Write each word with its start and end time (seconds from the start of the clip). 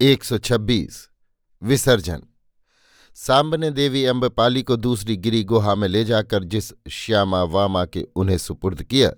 126 0.00 1.08
विसर्जन। 1.62 2.22
सांब 3.14 3.54
ने 3.54 3.70
देवी 3.70 4.04
अम्बपाली 4.04 4.62
को 4.62 4.76
दूसरी 4.76 5.16
गिरी 5.16 5.44
गुहा 5.44 5.74
में 5.74 5.88
ले 5.88 6.04
जाकर 6.04 6.44
जिस 6.44 6.72
श्यामा 6.90 7.42
वामा 7.42 7.84
के 7.84 8.06
उन्हें 8.16 8.38
सुपुर्द 8.38 8.82
किया, 8.82 9.10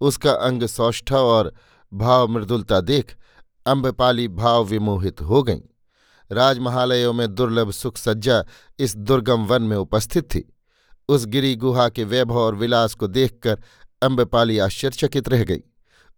उसका 0.00 0.32
अंग 0.32 0.62
सौष्ठा 0.62 1.16
और 1.16 1.54
भाव 1.92 2.28
मृदुलता 2.28 2.80
देख 2.80 3.16
अम्बपाली 3.66 4.28
भाव 4.28 4.64
विमोहित 4.64 5.20
हो 5.20 5.42
गईं। 5.42 5.60
राजमहालयों 6.32 7.12
में 7.12 7.34
दुर्लभ 7.34 7.70
सुख 7.70 7.96
सज्जा 7.96 8.44
इस 8.78 8.96
दुर्गम 8.96 9.44
वन 9.46 9.62
में 9.62 9.76
उपस्थित 9.76 10.24
थी। 10.24 10.54
उस 11.08 11.26
गिरी 11.26 11.56
गुहा 11.56 11.88
के 11.88 12.04
वैभव 12.04 12.38
और 12.38 12.54
विलास 12.54 12.94
को 12.94 13.06
देखकर 13.06 13.62
अम्बपाली 14.02 14.58
आश्चर्यचकित 14.58 15.28
रह 15.28 15.44
गई। 15.44 15.62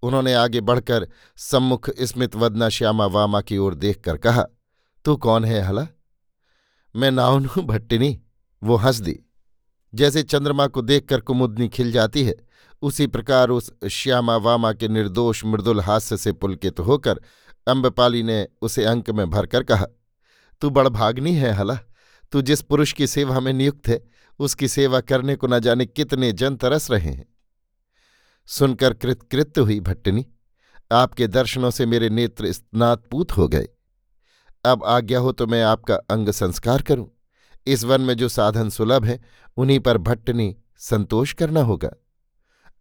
उन्होंने 0.05 0.35
आगे 0.35 0.61
बढ़कर, 0.61 1.09
सम्मुख 1.37 1.91
स्मित 2.01 2.37
वदना 2.37 2.69
श्यामा 2.69 3.07
वामा 3.07 3.41
की 3.41 3.59
ओर 3.59 3.75
देखकर 3.75 4.17
कहा, 4.17 4.45
तू 5.05 5.17
कौन 5.17 5.45
है 5.45 5.61
हला? 5.61 5.87
मैं 6.97 7.11
नाउन 7.11 7.47
हूँ, 7.47 7.65
भट्टिनी, 7.65 8.21
वो 8.63 8.77
हंस 8.77 8.97
दी 8.97 9.19
जैसे 9.95 10.23
चंद्रमा 10.23 10.67
को 10.67 10.83
देखकर 10.83 11.21
कुमुदनी 11.21 11.69
खिल 11.69 11.93
जाती 11.93 12.25
है, 12.25 12.35
उसी 12.83 13.07
प्रकार 13.07 13.51
उस 13.51 13.73
श्यामा 13.91 14.37
वामा 14.37 14.73
के 14.73 14.89
निर्दोष 14.89 15.45
मृदुल 15.45 15.81
हास्य 15.81 16.17
से 16.17 16.33
पुलकित 16.33 16.81
होकर 16.81 17.21
अम्बपाली 17.67 18.23
ने 18.23 18.49
उसे 18.63 18.85
अंक 18.85 19.11
में 19.11 19.31
भरकर 19.31 19.63
कहा, 19.63 19.87
तू 20.61 20.71
बड़ 20.71 20.89
भागनी 20.89 21.35
है 21.35 21.53
हला। 21.53 21.79
तू 22.33 22.43
जिस 22.43 22.63
पुरुष 22.63 22.93
की 22.93 23.07
सेवा 23.07 23.41
में 23.41 23.53
नियुक्त 23.53 23.89
है, 23.89 24.05
उसकी 24.39 24.69
सेवा 24.69 25.01
करने 25.01 25.37
को 25.37 25.47
न 25.47 25.59
जाने 25.59 25.87
कितने 25.87 26.33
जन 26.33 26.57
तरस 26.57 26.91
रहे 26.91 27.11
हैं। 27.11 27.34
सुनकर 28.47 28.95
कृतकृत्य 28.95 29.61
हुई 29.61 29.81
भट्टनी। 29.81 30.27
आपके 30.93 31.27
दर्शनों 31.27 31.71
से 31.71 31.87
मेरे 31.87 32.09
नेत्र 32.11 32.53
स्नातपूत 32.53 33.33
हो 33.33 33.49
गए। 33.49 33.69
अब 34.65 34.85
आज्ञा 34.85 35.19
हो 35.19 35.33
तो 35.33 35.47
मैं 35.47 35.63
आपका 35.63 35.95
अंग 35.95 36.29
संस्कार 36.29 36.83
करूँ। 36.83 37.11
इस 37.67 37.85
वन 37.85 38.01
में 38.01 38.15
जो 38.15 38.29
साधन 38.29 38.71
सुलभ 38.71 39.05
है, 39.05 39.21
उन्हीं 39.57 39.81
पर 39.81 39.99
भट्टनी 39.99 40.57
संतोष 40.79 41.33
करना 41.33 41.61
होगा। 41.61 41.91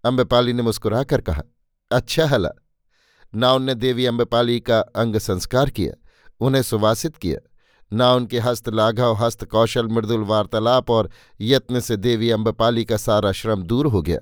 अम्बपाली 0.06 0.53
ने 0.53 0.64
मुस्कुराकर 0.64 1.22
कहा 1.22 1.44
अच्छा 1.91 2.25
हला। 2.25 2.50
ना 3.36 3.53
उनने 3.53 3.75
देवी 3.75 4.06
अम्बपाली 4.06 4.59
का 4.59 4.80
अंग 4.80 5.16
संस्कार 5.16 5.69
किया, 5.69 5.94
उन्हें 6.39 6.61
सुवासित 6.61 7.17
किया। 7.17 7.50
ना 7.94 8.14
उनके 8.14 8.39
हस्त 8.39 8.69
लाघव, 8.69 9.14
हस्त 9.14 9.45
कौशल, 9.45 9.88
मृदुल 9.88 10.22
वार्तालाप 10.22 10.89
और 10.89 11.09
यत्न 11.41 11.80
से 11.80 11.97
देवी 11.97 12.30
अम्बपाली 12.30 12.86
का 12.86 12.97
सारा 12.97 13.31
श्रम 13.31 13.64
दूर 13.64 13.86
हो 13.86 14.02
गया। 14.02 14.19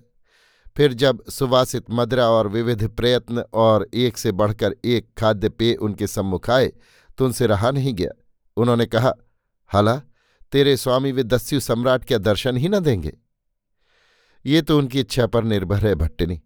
फिर 0.78 0.94
जब 0.94 1.24
सुवासित 1.30 1.86
मदरा 1.90 2.30
और 2.30 2.48
विविध 2.48 2.88
प्रयत्न 2.88 3.44
और 3.54 3.90
एक 3.94 4.18
से 4.18 4.32
बढ़कर 4.32 4.76
एक 4.86 5.10
खाद्य 5.18 5.50
पेय 5.50 5.74
उनके 5.74 6.08
सम्मुख 6.08 6.50
आए 6.50 6.72
तो 7.18 7.26
उनसे 7.26 7.48
रहा 7.48 7.72
नहीं 7.72 7.94
गया। 7.94 8.24
उन्होंने 8.58 8.86
कहा, 8.86 9.14
हला, 9.74 10.02
तेरे 10.52 10.78
स्वामी 10.78 11.12
वे 11.12 11.24
दस्यु 11.24 11.60
सम्राट 11.60 12.06
क्या 12.06 12.18
दर्शन 12.18 12.58
ही 12.58 12.70
न 12.70 12.80
देंगे? 12.80 13.14
ये 14.46 14.62
तो 14.62 14.78
उनकी 14.78 15.00
इच्छा 15.00 15.28
पर 15.28 15.44
निर्भर 15.44 15.78
है, 15.78 15.96
भट्टिनी। 15.96 16.42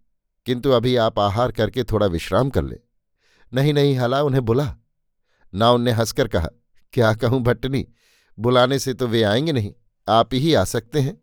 किंतु 0.45 0.69
अभी 0.69 0.95
आप 0.95 1.19
आहार 1.19 1.51
करके 1.51 1.83
थोड़ा 1.83 2.05
विश्राम 2.05 2.49
कर 2.49 2.63
ले। 2.63 2.79
नहीं 3.53 3.73
नहीं, 3.73 3.95
हाला, 3.95 4.23
उन्हें 4.23 4.45
बुला। 4.45 4.75
ना 5.53 5.71
उनने 5.71 5.91
हंसकर 5.91 6.27
कहा, 6.27 6.47
क्या 6.93 7.13
कहूँ 7.13 7.41
भट्टनी, 7.41 7.87
बुलाने 8.39 8.79
से 8.79 8.93
तो 8.93 9.07
वे 9.07 9.23
आएँगे 9.23 9.51
नहीं, 9.51 9.73
आप 10.07 10.33
ही 10.33 10.53
आ 10.53 10.63
सकते 10.63 10.99
हैं। 10.99 11.21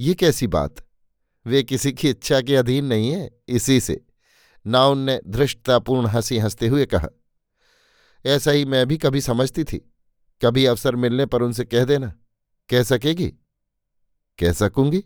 ये 0.00 0.14
कैसी 0.14 0.46
बात? 0.46 0.74
वे 1.46 1.62
किसी 1.62 1.92
की 1.92 2.10
इच्छा 2.10 2.40
के 2.40 2.56
अधीन 2.56 2.84
नहीं 2.84 3.10
है। 3.10 3.30
इसी 3.48 3.80
से 3.80 4.04
नाउन 4.66 4.98
ने 4.98 5.20
धृष्टतापूर्ण 5.26 6.06
हँसी 6.06 6.38
हँसते 6.38 6.68
हुए 6.68 6.86
कहा, 6.86 7.08
ऐसा 8.26 8.50
ही 8.50 8.64
मैं 8.64 8.86
भी 8.86 8.96
कभी 8.98 9.20
समझती 9.20 9.64
थी। 9.64 9.94
कभी 10.44 10.64
अवसर 10.64 10.96
मिलने 10.96 11.26
पर 11.26 11.42
उनसे 11.42 11.64
कह 11.64 11.84
देना। 11.84 12.12
कह 12.70 12.82
सकेगी? 12.82 13.28
कह 14.38 14.52
सकूँगी। 14.52 15.04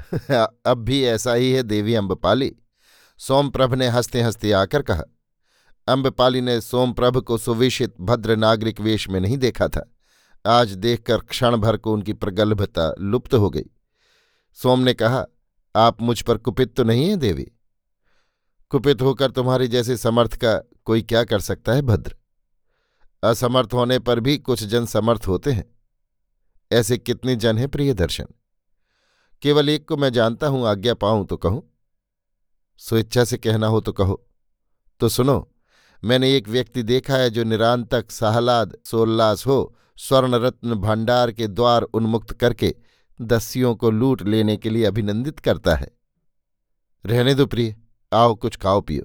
अब 0.66 0.78
भी 0.78 1.04
ऐसा 1.04 1.34
ही 1.34 1.52
है, 1.52 1.62
देवी 1.62 1.94
अम्बपाली 1.94 2.56
सोमप्रभ 3.18 3.74
ने 3.74 3.88
हँसते 3.88 4.22
हँसते 4.22 4.52
आकर 4.52 4.82
कहा। 4.82 5.02
अम्बपाली 5.88 6.40
ने 6.40 6.60
सोमप्रभ 6.60 7.20
को 7.20 7.38
सुविशित 7.38 7.94
भद्र 8.00 8.36
नागरिक 8.36 8.80
वेश 8.80 9.08
में 9.08 9.20
नहीं 9.20 9.38
देखा 9.38 9.68
था। 9.68 9.94
आज 10.46 10.72
देखकर 10.72 11.18
क्षण 11.18 11.56
भर 11.56 11.76
को 11.76 11.92
उनकी 11.92 12.12
प्रगल्भता 12.12 12.94
लुप्त 13.00 13.34
हो 13.34 13.50
गई। 13.50 13.64
सोम 14.52 14.80
ने 14.80 14.94
कहा, 14.94 15.26
आप 15.76 16.02
मुझ 16.02 16.22
पर 16.22 16.38
कुपित 16.38 16.76
तो 16.76 16.84
नहीं 16.84 17.08
है, 17.08 17.16
देवी? 17.16 17.52
कुपित 18.70 19.02
होकर 19.02 19.30
तुम्हारे 19.30 19.68
जैसे 19.68 19.96
समर्थ 19.96 20.36
का 20.36 20.62
कोई 20.84 21.02
क्या 21.02 21.24
कर 21.24 21.40
सकता 21.40 21.72
है, 21.72 21.82
भद्र? 21.82 22.16
असमर्थ 23.24 23.68
होने 23.72 23.98
पर 23.98 24.20
भी 24.20 24.38
कुछ 24.38 24.64
जन 24.64 24.86
समर्थ 24.86 25.28
होते 25.28 25.52
हैं। 25.52 25.76
ऐसे 26.72 26.98
कितने 26.98 27.36
जन 27.36 27.58
हैं, 27.58 27.68
प्रिय 27.68 27.94
दर्शन? 27.94 28.24
केवल 29.42 29.68
एक 29.68 29.88
को 29.88 29.96
मैं 29.96 30.12
जानता 30.12 30.46
हूँ, 30.46 30.66
आज्ञा 30.66 30.94
पाऊँ 30.94 31.26
तो 31.26 31.36
कहूँ? 31.36 31.74
स्वेच्छा 32.78 33.24
से 33.24 33.36
कहना 33.36 33.66
हो 33.66 33.80
तो 33.80 33.92
कहो। 33.92 34.26
तो 35.00 35.08
सुनो, 35.08 35.54
मैंने 36.04 36.36
एक 36.36 36.48
व्यक्ति 36.48 36.82
देखा 36.82 37.14
है 37.14 37.30
जो 37.30 37.44
निरांतक, 37.44 38.10
साहलाद, 38.10 38.76
सोल्लास 38.84 39.46
हो 39.46 39.76
स्वर्ण 39.96 40.34
रत्न 40.34 40.74
भंडार 40.74 41.32
के 41.32 41.46
द्वार 41.46 41.82
उन्मुक्त 41.82 42.32
करके 42.32 42.74
दस्युओं 43.20 43.74
को 43.74 43.90
लूट 43.90 44.22
लेने 44.22 44.56
के 44.56 44.70
लिए 44.70 44.84
अभिनंदित 44.84 45.38
करता 45.40 45.74
है। 45.76 45.90
रहने 47.04 47.34
दो 47.34 47.46
प्रिय, 47.46 47.74
आओ 48.12 48.34
कुछ 48.34 48.56
खाओ 48.56 48.80
पियो। 48.80 49.04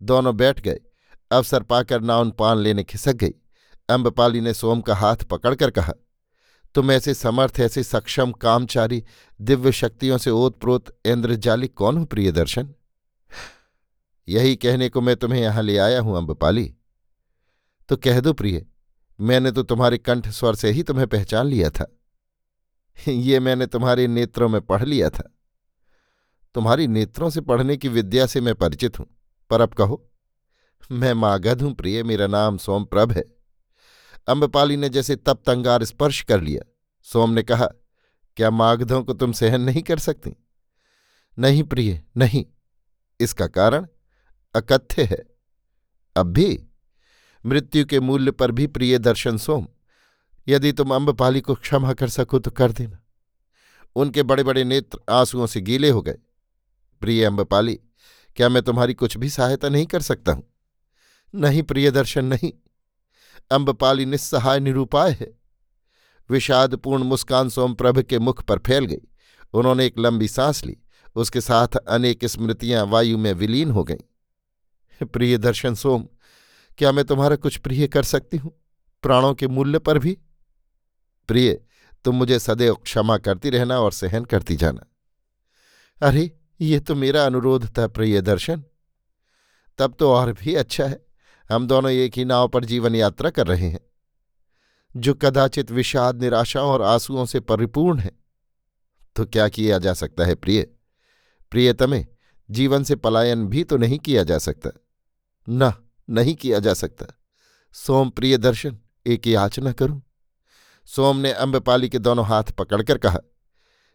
दोनों 0.00 0.36
बैठ 0.36 0.60
गए। 0.60 0.80
अवसर 1.30 1.62
पाकर 1.62 2.00
नाउन 2.00 2.30
पान 2.30 2.58
लेने 2.58 2.84
खिसक 2.84 3.14
गई। 3.14 3.34
अम्बपाली 3.88 4.40
ने 4.40 4.54
सोम 4.54 4.80
का 4.80 4.94
हाथ 4.94 5.24
पकड़कर 5.24 5.70
कहा, 5.70 5.92
तुम 6.74 6.90
ऐसे 6.92 7.14
समर्थ, 7.14 7.60
ऐसे 7.60 7.82
सक्षम, 7.82 8.32
कामचारी, 8.32 9.02
दिव्य 9.40 9.72
शक्तियों 9.72 10.18
से 10.18 10.30
ओतप्रोत 10.30 10.96
इंद्रजालिक 11.06 11.74
कौन 11.74 11.98
हो 11.98 12.04
प्रिय 12.04 12.32
दर्शन? 12.32 12.72
यही 14.28 14.56
कहने 14.56 14.88
को 14.88 15.00
मैं 15.00 15.16
तुम्हें 15.16 15.40
यहाँ 15.40 15.62
ले 15.62 15.76
आया 15.78 16.00
हूँ 16.00 16.16
अम्बपाली 16.16 16.72
तो 17.88 17.96
कह 17.96 18.20
दो 18.20 18.32
प्रिय, 18.32 18.64
मैंने 19.18 19.50
तो 19.52 19.62
तुम्हारे 19.62 19.98
कंठ 19.98 20.28
स्वर 20.28 20.54
से 20.54 20.70
ही 20.70 20.82
तुम्हें 20.82 21.06
पहचान 21.06 21.46
लिया 21.46 21.70
था। 21.70 21.86
ये 23.08 23.40
मैंने 23.40 23.66
तुम्हारे 23.66 24.06
नेत्रों 24.06 24.48
में 24.48 24.60
पढ़ 24.60 24.84
लिया 24.84 25.10
था। 25.10 25.32
तुम्हारी 26.54 26.86
नेत्रों 26.86 27.30
से 27.30 27.40
पढ़ने 27.40 27.76
की 27.76 27.88
विद्या 27.88 28.26
से 28.26 28.40
मैं 28.40 28.54
परिचित 28.54 28.98
हूँ, 28.98 29.06
पर 29.50 29.60
अब 29.60 29.74
कहो, 29.74 30.10
मैं 30.92 31.14
मागध 31.14 31.62
हूँ 31.62 31.74
प्रिय, 31.74 32.02
मेरा 32.02 32.26
नाम 32.26 32.56
सोमप्रभ 32.56 33.12
है। 33.12 33.24
अम्बपाली 34.28 34.76
ने 34.76 34.88
जैसे 34.88 35.16
तप 35.16 35.42
तंगार 35.46 35.84
स्पर्श 35.84 36.22
कर 36.22 36.40
लिया। 36.40 36.72
सोम 37.02 37.30
ने 37.30 37.42
कहा, 37.42 37.68
क्या 38.36 38.50
मागधों 38.50 39.04
को 39.04 39.12
तुम 39.12 39.32
सहन 39.32 39.60
नहीं 39.60 39.82
कर 39.82 39.98
सकती? 39.98 40.36
नहीं 41.38 41.62
प्रिय, 41.62 42.02
नहीं। 42.16 42.44
इसका 43.20 43.46
कारण, 43.46 43.86
अकथ्य 44.54 45.04
है। 45.04 45.24
अब 46.16 46.26
भी, 46.26 46.64
मृत्यु 47.46 47.86
के 47.86 48.00
मूल्य 48.00 48.30
पर 48.30 48.50
भी 48.50 48.66
प्रिय 48.66 48.98
दर्शन 48.98 49.36
सोम। 49.36 49.68
यदि 50.48 50.72
तुम 50.72 50.94
अम्बपाली 50.94 51.40
को 51.40 51.54
क्षमा 51.54 51.92
कर 51.92 52.08
सको 52.08 52.38
तो 52.38 52.50
कर 52.50 52.72
देना। 52.72 52.98
उनके 53.96 54.22
बड़े 54.22 54.42
बड़े 54.42 54.64
नेत्र 54.64 54.98
आंसुओं 55.10 55.46
से 55.46 55.60
गीले 55.60 55.90
हो 55.90 56.02
गए। 56.02 56.18
प्रिय 57.00 57.24
अम्बपाली, 57.24 57.80
क्या 58.36 58.48
मैं 58.48 58.62
तुम्हारी 58.62 58.94
कुछ 58.94 59.16
भी 59.16 59.30
सहायता 59.30 59.68
नहीं 59.68 59.86
कर 59.86 60.02
सकता 60.02 60.32
हूँ? 60.32 60.52
नहीं 61.34 61.62
प्रिय 61.62 61.90
दर्शन 61.90 62.24
नहीं। 62.24 62.52
अम्बपाली 63.50 64.06
निस्सहाय 64.06 64.60
निरूपाय 64.60 65.10
है। 65.10 65.38
विषादपूर्ण 66.30 67.02
मुस्कान 67.02 67.48
सोमप्रभ 67.48 67.98
के 68.02 68.18
मुख 68.18 68.42
पर 68.42 68.58
फैल 68.58 68.84
गई। 68.84 69.00
उन्होंने 69.54 69.86
एक 69.86 69.98
लंबी 69.98 70.28
सांस 70.28 70.64
ली। 70.64 70.76
उसके 71.16 71.40
साथ 71.40 71.76
अनेक 71.76 72.24
स्मृतियाँ 72.24 72.86
वायु 72.86 73.18
में 73.18 73.32
विलीन 73.32 73.70
हो 73.70 73.84
गईं। 73.84 75.06
प्रिय 75.06 75.38
दर्शन 75.38 75.74
सोम, 75.74 76.08
क्या 76.78 76.92
मैं 76.92 77.04
तुम्हारा 77.04 77.36
कुछ 77.36 77.56
प्रिय 77.56 77.86
कर 77.88 78.02
सकती 78.02 78.36
हूँ? 78.36 78.52
प्राणों 79.02 79.34
के 79.34 79.46
मूल्य 79.46 79.78
पर 79.78 79.98
भी? 79.98 80.18
प्रिय, 81.28 81.60
तुम 82.04 82.16
मुझे 82.16 82.38
सदैव 82.38 82.74
क्षमा 82.74 83.18
करती 83.18 83.50
रहना 83.50 83.80
और 83.80 83.92
सहन 83.92 84.24
करती 84.24 84.56
जाना। 84.56 84.86
अरे, 86.02 86.32
ये 86.60 86.80
तो 86.80 86.94
मेरा 86.94 87.24
अनुरोध 87.24 87.78
था, 87.78 87.86
प्रिय 87.86 88.20
दर्शन। 88.20 88.64
तब 89.78 89.96
तो 89.98 90.12
और 90.12 90.32
भी 90.32 90.54
अच्छा 90.54 90.86
है। 90.86 91.06
हम 91.52 91.66
दोनों 91.66 91.90
एक 91.90 92.12
ही 92.16 92.24
नाव 92.24 92.48
पर 92.48 92.64
जीवन 92.64 92.94
यात्रा 92.94 93.30
कर 93.30 93.46
रहे 93.46 93.68
हैं, 93.68 93.80
जो 94.96 95.14
कदाचित 95.14 95.70
विषाद, 95.70 96.22
निराशाओं 96.22 96.70
और 96.70 96.82
आंसुओं 96.82 97.26
से 97.26 97.40
परिपूर्ण 97.40 97.98
है। 97.98 98.12
तो 99.16 99.24
क्या 99.24 99.48
किया 99.48 99.78
जा 99.78 99.94
सकता 99.94 100.24
है, 100.24 100.34
प्रिय? 100.34 100.62
प्रियतमे, 101.50 102.06
जीवन 102.50 102.84
से 102.84 102.96
पलायन 102.96 103.46
भी 103.46 103.64
तो 103.64 103.76
नहीं 103.76 103.98
किया 103.98 104.22
जा 104.22 104.38
सकता। 104.38 104.70
न, 105.48 105.72
नहीं 106.10 106.34
किया 106.34 106.58
जा 106.58 106.74
सकता। 106.74 107.06
सोम 107.72 108.10
प्रिय 108.10 108.36
दर्शन, 108.36 108.78
एक 109.06 109.26
याचना 109.26 109.72
करूँ। 109.72 110.02
सोम 110.88 111.16
ने 111.16 111.32
अम्बपाली 111.32 111.88
के 111.88 111.98
दोनों 111.98 112.26
हाथ 112.26 112.44
पकड़कर 112.44 112.98
कहा 112.98 113.18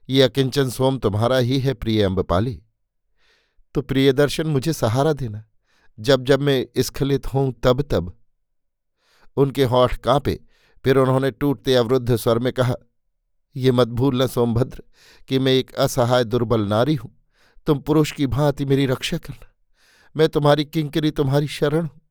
ये 0.09 0.21
अकिंचन 0.21 0.69
सोम 0.69 0.97
तुम्हारा 0.97 1.38
ही 1.38 1.59
है, 1.59 1.73
प्रिय 1.73 2.03
अम्बपाली 2.03 2.61
तो 3.75 3.81
प्रिय 3.81 4.11
दर्शन 4.13 4.47
मुझे 4.47 4.73
सहारा 4.73 5.13
देना। 5.13 5.43
जब 5.99 6.23
जब 6.23 6.41
मैं 6.41 6.65
स्खलित 6.77 7.27
हूँ 7.27 7.53
तब 7.63 7.81
तब। 7.81 8.13
उनके 9.38 9.63
होठ 9.63 9.95
कांपे, 9.95 10.39
फिर 10.85 10.97
उन्होंने 10.97 11.31
टूटते 11.31 11.75
अवरुद्ध 11.75 12.15
स्वर 12.15 12.39
में 12.39 12.51
कहा, 12.53 12.75
ये 13.55 13.71
मत 13.71 13.88
भूलना 13.88 14.27
सोमभद्र, 14.27 14.83
कि 15.29 15.39
मैं 15.39 15.51
एक 15.51 15.73
असहाय 15.75 16.23
दुर्बल 16.23 16.61
नारी 16.61 16.95
हूँ। 16.95 17.11
तुम 17.67 17.79
पुरुष 17.79 18.11
की 18.11 18.27
भांति 18.27 18.65
मेरी 18.65 18.85
रक्षा 18.85 19.17
करना। 19.17 19.47
मैं 20.15 20.29
तुम्हारी 20.29 20.65
किंकरी, 20.65 21.11
तुम्हारी 21.11 21.47
शरण 21.47 21.85
हूँ। 21.85 22.01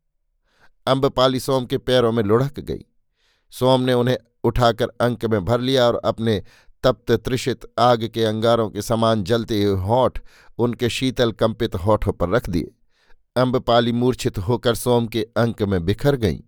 अम्बपाली 0.87 1.41
सोम 1.41 1.67
के 1.67 1.79
पैरों 1.79 2.12
में 2.12 2.23
लुढ़क 2.25 2.61
गई। 2.61 2.85
सोम 3.53 3.81
ने 3.81 3.93
उन्हें 3.93 4.17
उठाकर 4.45 4.89
अंक 5.01 5.25
में 5.25 5.45
भर 5.45 5.61
लिया 5.61 5.87
और 5.87 6.01
अपने 6.05 6.43
तप्त 6.83 7.13
त्रिषित 7.13 7.61
आग 7.79 8.07
के 8.07 8.25
अंगारों 8.25 8.71
के 8.71 8.83
समान 8.83 9.25
जलते 9.25 9.65
हुए 9.65 9.81
होठ 9.81 10.19
उनके 10.59 10.89
शीतल 10.89 11.33
कंपित 11.33 11.75
होठों 11.75 12.13
पर 12.13 12.29
रख 12.29 12.51
दिए। 12.51 12.71
अम्बपाली 13.37 13.93
मूर्छित 13.93 14.39
होकर 14.39 14.75
सोम 14.75 15.07
के 15.07 15.23
अंक 15.37 15.63
में 15.63 15.85
बिखर 15.85 16.17
गईं। 16.17 16.41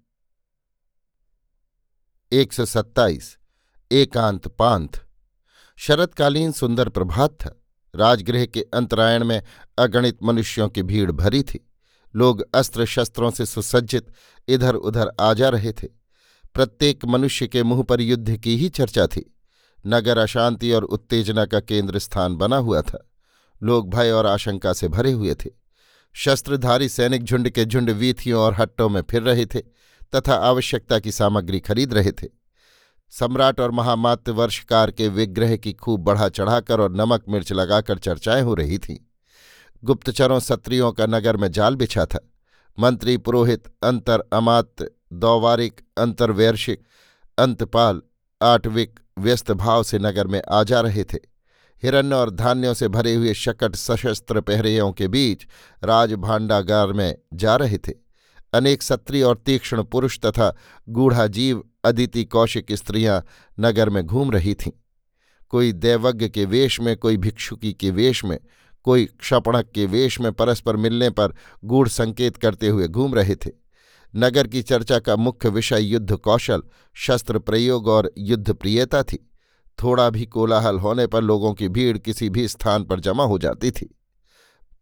एक 2.32 2.52
सौ 2.52 2.64
सत्ताईस, 2.64 3.38
एकांत 3.92 4.48
पांथ 4.48 4.88
शरतकालीन 5.76 6.52
सुंदर 6.52 6.88
प्रभात 6.88 7.30
था। 7.30 7.62
राजगृह 7.94 8.46
के 8.46 8.62
अंतरायण 8.74 9.24
में 9.24 9.42
अगणित 9.78 10.22
मनुष्यों 10.22 10.68
की 10.68 10.82
भीड़ 10.82 11.10
भरी 11.12 11.42
थी। 11.42 11.70
लोग 12.14 12.44
अस्त्र 12.54 12.86
शस्त्रों 12.86 13.30
से 13.30 13.46
सुसज्जित 13.46 14.12
इधर 14.48 14.74
उधर 14.74 15.10
आ 15.20 15.32
जा 15.32 15.48
रहे 15.48 15.72
थे। 15.72 16.01
प्रत्येक 16.54 17.04
मनुष्य 17.04 17.46
के 17.46 17.62
मुँह 17.62 17.82
पर 17.82 18.00
युद्ध 18.00 18.36
की 18.36 18.56
ही 18.56 18.68
चर्चा 18.68 19.06
थी। 19.06 19.36
नगर 19.86 20.18
अशांति 20.18 20.72
और 20.72 20.84
उत्तेजना 20.84 21.44
का 21.44 21.60
केंद्र 21.60 21.98
स्थान 21.98 22.36
बना 22.36 22.56
हुआ 22.56 22.82
था। 22.82 23.10
लोग 23.62 23.90
भय 23.90 24.10
और 24.10 24.26
आशंका 24.26 24.72
से 24.72 24.88
भरे 24.88 25.12
हुए 25.12 25.34
थे। 25.34 25.50
शस्त्रधारी 26.12 26.88
सैनिक 26.88 27.24
झुंड 27.24 27.50
के 27.50 27.64
झुंड 27.64 27.90
वीथियों 27.90 28.42
और 28.42 28.54
हट्टों 28.58 28.88
में 28.88 29.02
फिर 29.10 29.22
रहे 29.22 29.46
थे 29.46 29.60
तथा 30.14 30.34
आवश्यकता 30.34 30.98
की 30.98 31.12
सामग्री 31.12 31.60
खरीद 31.60 31.94
रहे 31.94 32.12
थे। 32.12 32.28
सम्राट 33.10 33.60
और 33.60 33.70
महामात्य 33.70 34.32
वर्षकार 34.32 34.90
के 34.90 35.08
विग्रह 35.08 35.56
की 35.56 35.72
खूब 35.72 36.00
बढ़ा 36.00 36.28
चढ़ाकर 36.28 36.80
और 36.80 36.92
नमक 36.92 37.24
मिर्च 37.28 37.52
लगाकर 37.52 37.98
चर्चाएँ 37.98 38.42
हो 38.42 38.54
रही 38.54 38.78
थीं। 38.78 38.96
गुप्तचरों 39.84 40.40
सत्रियों 40.40 40.92
का 40.92 41.06
नगर 41.06 41.36
में 41.36 41.50
जाल 41.50 41.76
बिछा 41.76 42.06
था। 42.06 42.28
मंत्री 42.78 43.16
पुरोहित, 43.16 43.64
अंतर 43.82 44.24
अमात्य 44.32 44.90
दौवारिक, 45.12 45.80
अंतर्वैर्शिक, 45.98 46.82
अंतपाल 47.38 48.02
आटविक 48.42 49.00
व्यस्त 49.18 49.52
भाव 49.52 49.82
से 49.82 49.98
नगर 49.98 50.26
में 50.26 50.42
आ 50.50 50.62
जा 50.62 50.80
रहे 50.80 51.04
थे। 51.04 51.18
हिरण्य 51.82 52.14
और 52.14 52.30
धान्यों 52.30 52.74
से 52.74 52.88
भरे 52.88 53.14
हुए 53.14 53.34
शकट 53.34 53.76
सशस्त्र 53.76 54.40
पहरेयों 54.40 54.92
के 54.92 55.08
बीच 55.08 55.46
राज 55.84 56.12
भांडागार 56.12 56.92
में 56.92 57.18
जा 57.34 57.56
रहे 57.56 57.78
थे। 57.78 57.92
अनेक 58.52 58.82
सत्री 58.82 59.22
और 59.22 59.36
तीक्ष्ण 59.36 59.82
पुरुष 59.82 60.20
तथा 60.20 60.56
गूढ़ा 60.88 61.26
जीव 61.26 61.64
अदिति 61.84 62.24
कौशिक 62.24 62.72
स्त्रियाँ 62.72 63.24
नगर 63.60 63.90
में 63.90 64.06
घूम 64.06 64.30
रही 64.30 64.54
थीं। 64.54 64.72
कोई 65.48 65.72
दैवज्ञ 65.72 66.28
के 66.28 66.44
वेश 66.44 66.80
में, 66.80 66.96
कोई 66.96 67.16
भिक्षुकी 67.16 67.72
के 67.72 67.90
वेश 67.90 68.24
में, 68.24 68.38
कोई 68.84 69.04
क्षपणक 69.04 69.70
के 69.74 69.86
वेश 69.86 70.20
में 70.20 70.32
परस्पर 70.32 70.76
मिलने 70.76 71.10
पर 71.10 71.34
गूढ़ 71.64 71.88
संकेत 71.88 72.36
करते 72.36 72.68
हुए 72.68 72.88
घूम 72.88 73.14
रहे 73.14 73.34
थे। 73.34 73.61
नगर 74.16 74.46
की 74.46 74.62
चर्चा 74.62 74.98
का 74.98 75.16
मुख्य 75.16 75.48
विषय 75.48 75.82
युद्ध 75.82 76.16
कौशल, 76.16 76.62
शस्त्र 76.94 77.38
प्रयोग 77.38 77.88
और 77.88 78.12
युद्ध 78.18 78.52
प्रियता 78.52 79.02
थी। 79.02 79.30
थोड़ा 79.82 80.10
भी 80.10 80.26
कोलाहल 80.26 80.78
होने 80.78 81.06
पर 81.06 81.22
लोगों 81.22 81.54
की 81.54 81.68
भीड़ 81.68 81.98
किसी 81.98 82.30
भी 82.30 82.48
स्थान 82.48 82.84
पर 82.84 83.00
जमा 83.00 83.24
हो 83.24 83.38
जाती 83.38 83.70
थी। 83.70 83.98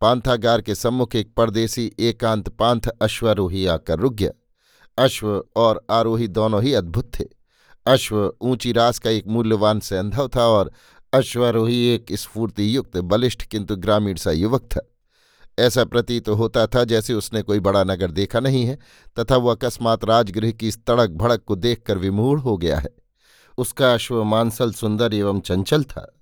पांथागार 0.01 0.63
के 0.63 0.75
सम्मुख 0.75 1.17
एक 1.17 1.35
परदेसी 1.35 1.93
एकांत 1.99 2.49
पांथ 2.49 2.81
अश्वरोही 3.03 3.67
आकर 3.67 3.99
रुक 3.99 4.15
गया। 4.15 4.31
अश्व 5.05 5.45
और 5.57 5.87
आरोही 5.91 6.29
दोनों 6.29 6.63
ही 6.63 6.75
अद्भुत 6.75 7.13
थे। 7.21 7.25
अश्व 7.87 8.35
ऊँची 8.41 8.73
रास 8.73 8.99
का 8.99 9.11
एक 9.11 9.27
मूल्यवान 9.27 9.81
सेंधव 9.81 10.31
था 10.37 10.47
और 10.47 10.73
अश्वरोही 11.13 11.87
एक 11.87 12.07
स्फूर्तियुक्त, 12.13 12.97
बलिष्ठ, 12.97 13.43
किंतु 13.43 13.77
ग्रामीण 13.77 14.17
सा 14.17 14.31
युवक 14.31 14.63
था। 14.63 14.81
ऐसा 15.59 15.85
प्रतीत 15.85 16.29
होता 16.29 16.67
था 16.67 16.85
जैसे 16.85 17.15
उसने 17.15 17.43
कोई 17.43 17.61
बड़ा 17.61 17.85
नगर 17.85 18.11
देखा 18.11 18.41
नहीं 18.41 18.65
है, 18.65 18.79
तथा 19.19 19.37
वह 19.37 19.55
अकस्मात 19.55 20.05
राजगृह 20.05 20.51
की 20.51 20.69
इस 20.69 20.85
तड़क 20.85 21.11
भड़क 21.11 21.43
को 21.47 21.57
देखकर 21.57 21.99
विमूढ़ 21.99 22.41
हो 22.41 22.57
गया 22.57 22.79
है। 22.79 22.91
उसका 23.59 23.95
अश्व 23.95 24.25
मांसल 24.25 24.73
सुंदर 24.73 25.15
एवं 25.15 25.41
चंचल 25.41 25.85
था। 25.85 26.17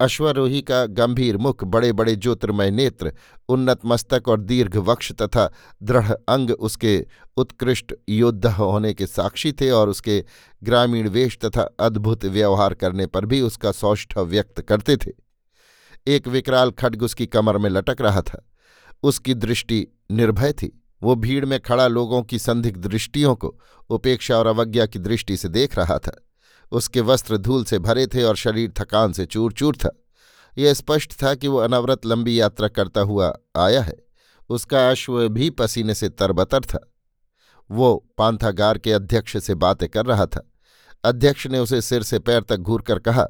अश्वरोही 0.00 0.62
का 0.62 0.86
गंभीर 0.86 1.36
मुख 1.36 1.64
बड़े 1.64 1.92
बड़े 1.92 2.16
ज्योतिर्मय 2.16 2.70
नेत्र, 2.70 3.12
उन्नत 3.48 3.80
मस्तक 3.84 4.28
और 4.28 4.40
दीर्घ 4.40 4.76
वक्ष 4.76 5.12
तथा 5.12 5.52
दृढ़ 5.82 6.12
अंग 6.28 6.50
उसके 6.50 7.06
उत्कृष्ट 7.36 7.94
योद्धा 8.08 8.50
होने 8.50 8.94
के 8.94 9.06
साक्षी 9.06 9.52
थे 9.52 9.70
और 9.70 9.88
उसके 9.88 10.24
ग्रामीण 10.62 11.08
वेश 11.08 11.38
तथा 11.44 11.62
अद्भुत 11.80 12.24
व्यवहार 12.24 12.74
करने 12.74 13.06
पर 13.06 13.26
भी 13.26 13.40
उसका 13.40 13.72
सौष्ठव 13.72 14.24
व्यक्त 14.24 14.60
करते 14.60 14.96
थे। 14.96 15.10
एक 16.06 16.28
विकराल 16.28 16.70
खड्ग 16.70 17.02
उसकी 17.02 17.26
कमर 17.26 17.58
में 17.58 17.70
लटक 17.70 17.96
रहा 18.00 18.22
था। 18.22 18.50
उसकी 19.04 19.34
दृष्टि 19.34 19.86
निर्भय 20.10 20.52
थी। 20.52 20.82
वो 21.02 21.14
भीड़ 21.14 21.44
में 21.44 21.60
खड़ा 21.60 21.86
लोगों 21.86 22.22
की 22.22 22.38
संदिग्ध 22.38 22.86
दृष्टियों 22.86 23.34
को 23.34 23.60
उपेक्षा 23.90 24.38
और 24.38 24.46
अवज्ञा 24.46 24.86
की 24.86 24.98
दृष्टि 24.98 25.36
से 25.36 25.48
देख 25.48 25.78
रहा 25.78 25.98
था। 25.98 26.28
उसके 26.72 27.00
वस्त्र 27.00 27.36
धूल 27.36 27.64
से 27.64 27.78
भरे 27.78 28.06
थे 28.06 28.22
और 28.22 28.36
शरीर 28.36 28.72
थकान 28.78 29.12
से 29.12 29.26
चूर 29.26 29.52
चूर 29.52 29.76
था। 29.76 29.90
यह 30.58 30.74
स्पष्ट 30.74 31.22
था 31.22 31.34
कि 31.34 31.48
वो 31.48 31.58
अनवरत 31.58 32.06
लंबी 32.06 32.40
यात्रा 32.40 32.68
करता 32.68 33.00
हुआ 33.00 33.38
आया 33.56 33.82
है। 33.82 33.94
उसका 34.48 34.90
अश्व 34.90 35.28
भी 35.28 35.50
पसीने 35.50 35.94
से 35.94 36.08
तरबतर 36.08 36.60
था। 36.60 36.92
वो 37.70 38.10
पांथागार 38.18 38.78
के 38.78 38.92
अध्यक्ष 38.92 39.36
से 39.36 39.54
बातें 39.54 39.88
कर 39.88 40.06
रहा 40.06 40.26
था। 40.26 40.50
अध्यक्ष 41.04 41.46
ने 41.46 41.58
उसे 41.58 41.80
सिर 41.80 42.02
से 42.02 42.18
पैर 42.18 42.42
तक 42.42 42.56
घूर 42.56 42.82
कर 42.82 42.98
कहा, 42.98 43.26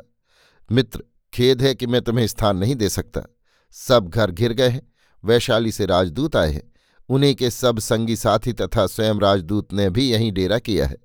मित्र, 0.72 1.02
खेद 1.34 1.62
है 1.62 1.74
कि 1.74 1.86
मैं 1.86 2.02
तुम्हें 2.02 2.26
स्थान 2.26 2.56
नहीं 2.56 2.76
दे 2.76 2.88
सकता। 2.88 3.22
सब 3.70 4.08
घर 4.08 4.30
घिर 4.30 4.52
गए 4.52 4.68
हैं। 4.68 4.93
वैशाली 5.24 5.72
से 5.72 5.86
राजदूत 5.86 6.36
आए 6.36 6.52
हैं। 6.52 6.72
उन्हीं 7.08 7.34
के 7.34 7.50
सब 7.50 7.78
संगी 7.78 8.16
साथी 8.16 8.52
तथा 8.52 8.86
स्वयं 8.86 9.14
राजदूत 9.14 9.72
ने 9.72 9.90
भी 9.90 10.10
यहीं 10.10 10.32
डेरा 10.32 10.58
किया 10.58 10.86
है। 10.86 10.96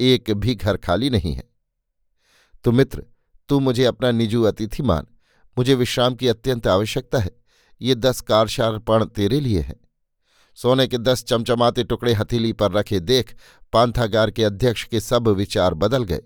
एक 0.00 0.30
भी 0.30 0.54
घर 0.54 0.76
खाली 0.76 1.10
नहीं 1.10 1.32
है। 1.32 1.44
तो 2.64 2.72
मित्र, 2.72 3.04
तू 3.48 3.60
मुझे 3.60 3.84
अपना 3.84 4.10
निजू 4.10 4.42
अतिथि 4.42 4.82
मान। 4.82 5.06
मुझे 5.58 5.74
विश्राम 5.74 6.14
की 6.14 6.28
अत्यंत 6.28 6.66
आवश्यकता 6.66 7.18
है। 7.18 7.30
ये 7.80 7.94
दस 7.94 8.20
कारशारपण 8.20 9.04
तेरे 9.04 9.40
लिए 9.40 9.60
है। 9.60 9.76
सोने 10.54 10.86
के 10.86 10.98
दस 10.98 11.24
चमचमाते 11.24 11.84
टुकड़े 11.84 12.12
हथेली 12.12 12.52
पर 12.52 12.72
रखे 12.72 13.00
देख 13.00 13.34
पांथागार 13.72 14.30
के 14.30 14.44
अध्यक्ष 14.44 14.84
के 14.84 15.00
सब 15.00 15.28
विचार 15.28 15.74
बदल 15.74 16.04
गए। 16.04 16.20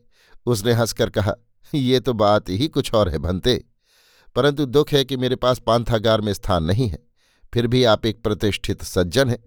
उसने 0.46 0.72
हंसकर 0.72 1.10
कहा, 1.10 1.34
ये 1.74 2.00
तो 2.00 2.12
बात 2.12 2.48
ही 2.48 2.68
कुछ 2.68 2.94
और 2.94 3.08
है 3.08 3.18
भनते 3.18 3.64
परंतु 4.34 4.66
दुख 4.66 4.92
है 4.92 5.04
कि 5.04 5.16
मेरे 5.16 5.36
पास 5.36 5.58
पांथागार 5.58 6.20
में 6.20 6.32
स्थान 6.32 6.64
नहीं 6.64 6.88
है। 6.88 7.09
फिर 7.54 7.66
भी 7.66 7.84
आप 7.84 8.06
एक 8.06 8.22
प्रतिष्ठित 8.22 8.82
सज्जन 8.82 9.30
हैं। 9.30 9.38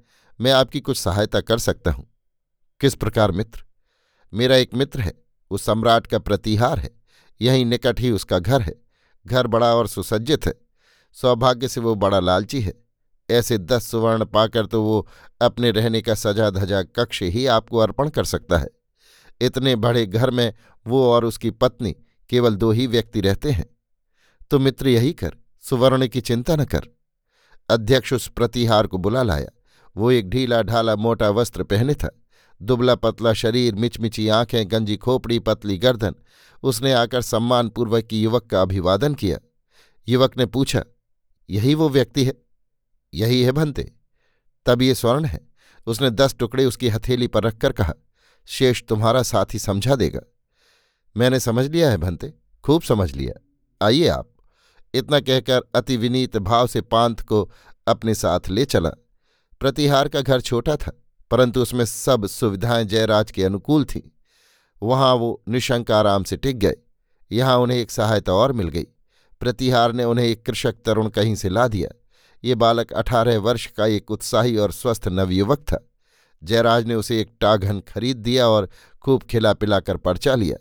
मैं 0.42 0.52
आपकी 0.52 0.80
कुछ 0.80 0.98
सहायता 0.98 1.42
कर 1.42 1.58
सकता 1.58 1.92
हूँ। 1.92 2.08
किस 2.80 2.96
प्रकार, 2.96 3.32
मित्र? 3.32 3.64
मेरा 4.34 4.56
एक 4.56 4.74
मित्र 4.74 5.00
है। 5.00 5.24
वो 5.52 5.58
सम्राट 5.58 6.08
का 6.08 6.20
प्रतिहार 6.20 6.80
है। 6.80 7.02
यहीं 7.42 7.66
निकट 7.66 8.00
ही 8.00 8.12
उसका 8.12 8.40
घर 8.40 8.62
है। 8.62 8.76
घर 9.28 9.48
बड़ा 9.48 9.76
और 9.76 9.88
सुसज्जित 9.88 10.46
है। 10.46 10.54
सौभाग्य 11.14 11.68
से 11.68 11.82
वो 11.82 11.96
बड़ा 11.96 12.20
लालची 12.20 12.62
है। 12.62 12.74
ऐसे 13.32 13.58
दस 13.58 13.88
सुवर्ण 13.88 14.26
पाकर 14.26 14.66
तो 14.66 14.84
वो 14.84 15.08
अपने 15.42 15.72
रहने 15.72 16.02
का 16.02 16.14
सजा 16.14 16.50
धजा 16.50 16.84
कक्ष 16.84 17.24
ही 17.24 17.46
आपको 17.46 17.78
अर्पण 17.78 18.10
कर 18.10 18.24
सकता 18.24 18.58
है। 18.58 18.70
इतने 19.42 19.76
बड़े 19.76 20.06
घर 20.06 20.32
में 20.32 20.54
वो 20.88 21.12
और 21.12 21.26
उसकी 21.26 21.52
पत्नी 21.52 21.96
केवल 22.30 22.56
दो 22.56 22.72
ही 22.72 22.88
व्यक्ति 22.88 23.22
रहते 23.22 23.52
हैं। 23.52 23.78
तो 24.52 24.60
मित्र 24.60 24.88
यही 24.88 25.14
कर। 25.14 25.36
सुवर्ण 25.62 26.08
की 26.08 26.22
चिंता 26.22 26.56
न 26.56 26.66
कर। 26.66 26.82
अध्यक्ष 27.70 28.14
उस 28.14 28.28
प्रतिहार 28.28 28.88
को 28.88 28.98
बुला 28.98 29.24
लाया। 29.24 29.48
वो 29.98 30.12
एक 30.12 30.30
ढीला 30.30 30.62
ढाला 30.62 30.96
मोटा 30.96 31.30
वस्त्र 31.30 31.64
पहने 31.64 31.94
था। 31.94 32.22
दुबला 32.62 32.96
पतला 32.96 33.34
शरीर, 33.34 33.76
मिचमिची 33.76 34.28
आँखें, 34.28 34.72
गंजी 34.72 34.98
खोपड़ी, 34.98 35.40
पतली 35.40 35.78
गर्दन। 35.78 36.16
उसने 36.64 36.94
आकर 36.94 37.22
सम्मानपूर्वक 37.22 38.04
की 38.04 38.22
युवक 38.22 38.46
का 38.46 38.62
अभिवादन 38.62 39.14
किया। 39.14 39.38
युवक 40.08 40.38
ने 40.38 40.46
पूछा, 40.46 40.84
यही 41.50 41.76
वो 41.76 41.90
व्यक्ति 41.90 42.24
है? 42.26 42.34
यही 43.14 43.44
है 43.44 43.52
भंते? 43.52 43.94
तब 44.66 44.82
ये 44.82 44.96
स्वर्ण 44.96 45.26
है? 45.26 45.40
उसने 45.88 46.10
दस 46.10 46.36
टुकड़े 46.40 46.66
उसकी 46.66 46.90
हथेली 46.90 47.28
पर 47.28 47.44
रखकर 47.44 47.72
कहा, 47.72 47.94
शेष 48.46 48.84
तुम्हारा 48.84 49.24
साथी 49.24 49.60
समझा 49.60 49.96
देगा। 49.96 50.22
मैंने 51.18 51.40
समझ 51.40 51.66
लिया 51.66 51.90
है 51.90 51.98
भंते, 51.98 52.34
खूब 52.64 52.82
समझ 52.82 53.14
लिया। 53.14 53.34
आइए 53.86 54.08
आप। 54.08 54.33
इतना 54.94 55.20
कहकर 55.20 55.62
अति 55.76 55.98
विनीत 55.98 56.38
भाव 56.38 56.68
से 56.68 56.82
पांथ 56.82 57.16
को 57.16 57.50
अपने 57.88 58.16
साथ 58.16 58.50
ले 58.50 58.66
चला। 58.66 58.90
प्रतिहार 59.60 60.08
का 60.08 60.22
घर 60.22 60.42
छोटा 60.42 60.76
था, 60.76 60.92
परंतु 61.32 61.62
उसमें 61.62 61.86
सब 61.86 62.26
सुविधाएँ 62.26 62.86
जयराज 62.86 63.32
के 63.32 63.44
अनुकूल 63.44 63.86
थीं। 63.86 64.02
वहाँ 64.82 65.14
वो 65.16 65.44
निशंक 65.50 65.92
आराम 65.92 66.24
से 66.24 66.38
टिक 66.38 66.58
गए। 66.60 66.76
यहाँ 67.32 67.58
उन्हें 67.58 67.78
एक 67.78 67.92
सहायता 67.92 68.34
और 68.34 68.52
मिल 68.52 68.70
गई। 68.70 68.88
प्रतिहार 69.42 69.94
ने 69.94 70.04
उन्हें 70.04 70.26
एक 70.26 70.46
कृषक 70.46 70.76
तरुण 70.86 71.10
कहीं 71.10 71.36
से 71.36 71.50
ला 71.50 71.68
दिया। 71.68 71.90
ये 72.44 72.56
बालक 72.56 72.92
अठारह 72.94 73.38
वर्ष 73.40 73.66
का 73.68 73.86
एक 73.86 74.12
उत्साही 74.12 74.58
और 74.58 74.72
स्वस्थ 74.72 75.08
नवयुवक 75.08 75.60
था। 75.60 75.80
जयराज 76.44 76.86
ने 76.86 76.96
उसे 76.96 77.20
एक 77.22 77.32
टाघन 77.42 77.80
खरीद 77.80 78.18
दिया 78.18 78.48
और 78.48 78.70
खूब 79.02 79.24
खिला 79.24 79.54
पिलाकर 79.54 79.98
पर्चा 79.98 80.36
लिया। 80.36 80.58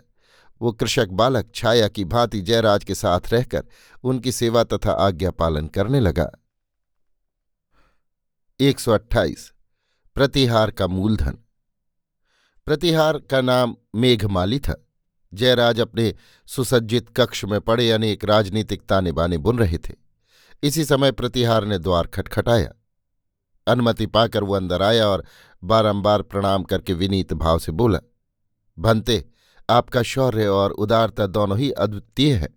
वो 0.63 0.73
कृषक 0.73 1.09
बालक 1.09 1.51
छाया 1.55 1.89
की 1.89 2.05
भांति 2.05 2.41
जयराज 2.41 2.85
के 2.85 2.95
साथ 2.95 3.21
रहकर 3.33 3.65
उनकी 4.05 4.33
सेवा 4.33 4.65
तथा 4.65 4.93
आज्ञा 4.93 5.31
पालन 5.31 5.67
करने 5.67 6.01
लगा। 6.01 6.31
एक 8.61 8.81
सौ 8.81 8.93
अट्ठाईस, 8.93 9.53
प्रतिहार 10.15 10.71
का 10.71 10.87
मूलधन। 10.87 11.39
प्रतिहार 12.67 13.19
का 13.19 13.41
नाम 13.41 13.77
मेघमाली 13.95 14.59
था। 14.59 14.75
जयराज 15.33 15.81
अपने 15.81 16.15
सुसज्जित 16.47 17.09
कक्ष 17.17 17.45
में 17.45 17.61
पड़े 17.61 17.91
अनेक 17.91 18.25
राजनीतिक 18.25 18.83
ताने 18.83 19.13
बाने 19.13 19.39
बुन 19.39 19.59
रहे 19.59 19.79
थे। 19.79 19.95
इसी 20.63 20.85
समय 20.85 21.13
प्रतिहार 21.13 21.65
ने 21.65 21.79
द्वार 21.79 22.07
खटखटाया। 22.07 22.73
अनुमति 23.67 24.07
पाकर 24.07 24.45
वो 24.45 24.55
अंदर 24.55 24.83
आया 24.83 25.09
और 25.09 25.25
बारंबार 25.65 26.23
प्रणाम 26.23 26.63
करके 26.63 26.95
विनीत 26.95 27.33
भाव 27.33 27.59
से 27.59 27.73
बोला, 27.73 27.99
भंते 28.79 29.25
आपका 29.73 30.03
शौर्य 30.05 30.47
और 30.49 30.71
उदारता 30.73 31.27
दोनों 31.29 31.59
ही 31.59 31.71
अद्वितीय 31.73 32.35
है। 32.35 32.49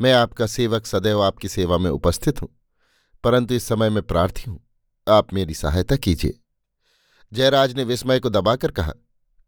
मैं 0.00 0.12
आपका 0.12 0.46
सेवक 0.48 0.86
सदैव 0.86 1.22
आपकी 1.22 1.48
सेवा 1.48 1.78
में 1.78 1.90
उपस्थित 1.90 2.42
हूँ, 2.42 2.48
परंतु 3.24 3.54
इस 3.54 3.64
समय 3.64 3.90
मैं 3.90 4.02
प्रार्थी 4.04 4.50
हूँ, 4.50 4.60
आप 5.06 5.32
मेरी 5.34 5.54
सहायता 5.54 5.96
कीजिए। 5.96 6.38
जयराज 7.32 7.74
ने 7.76 7.84
विस्मय 7.84 8.20
को 8.20 8.30
दबाकर 8.30 8.70
कहा, 8.70 8.92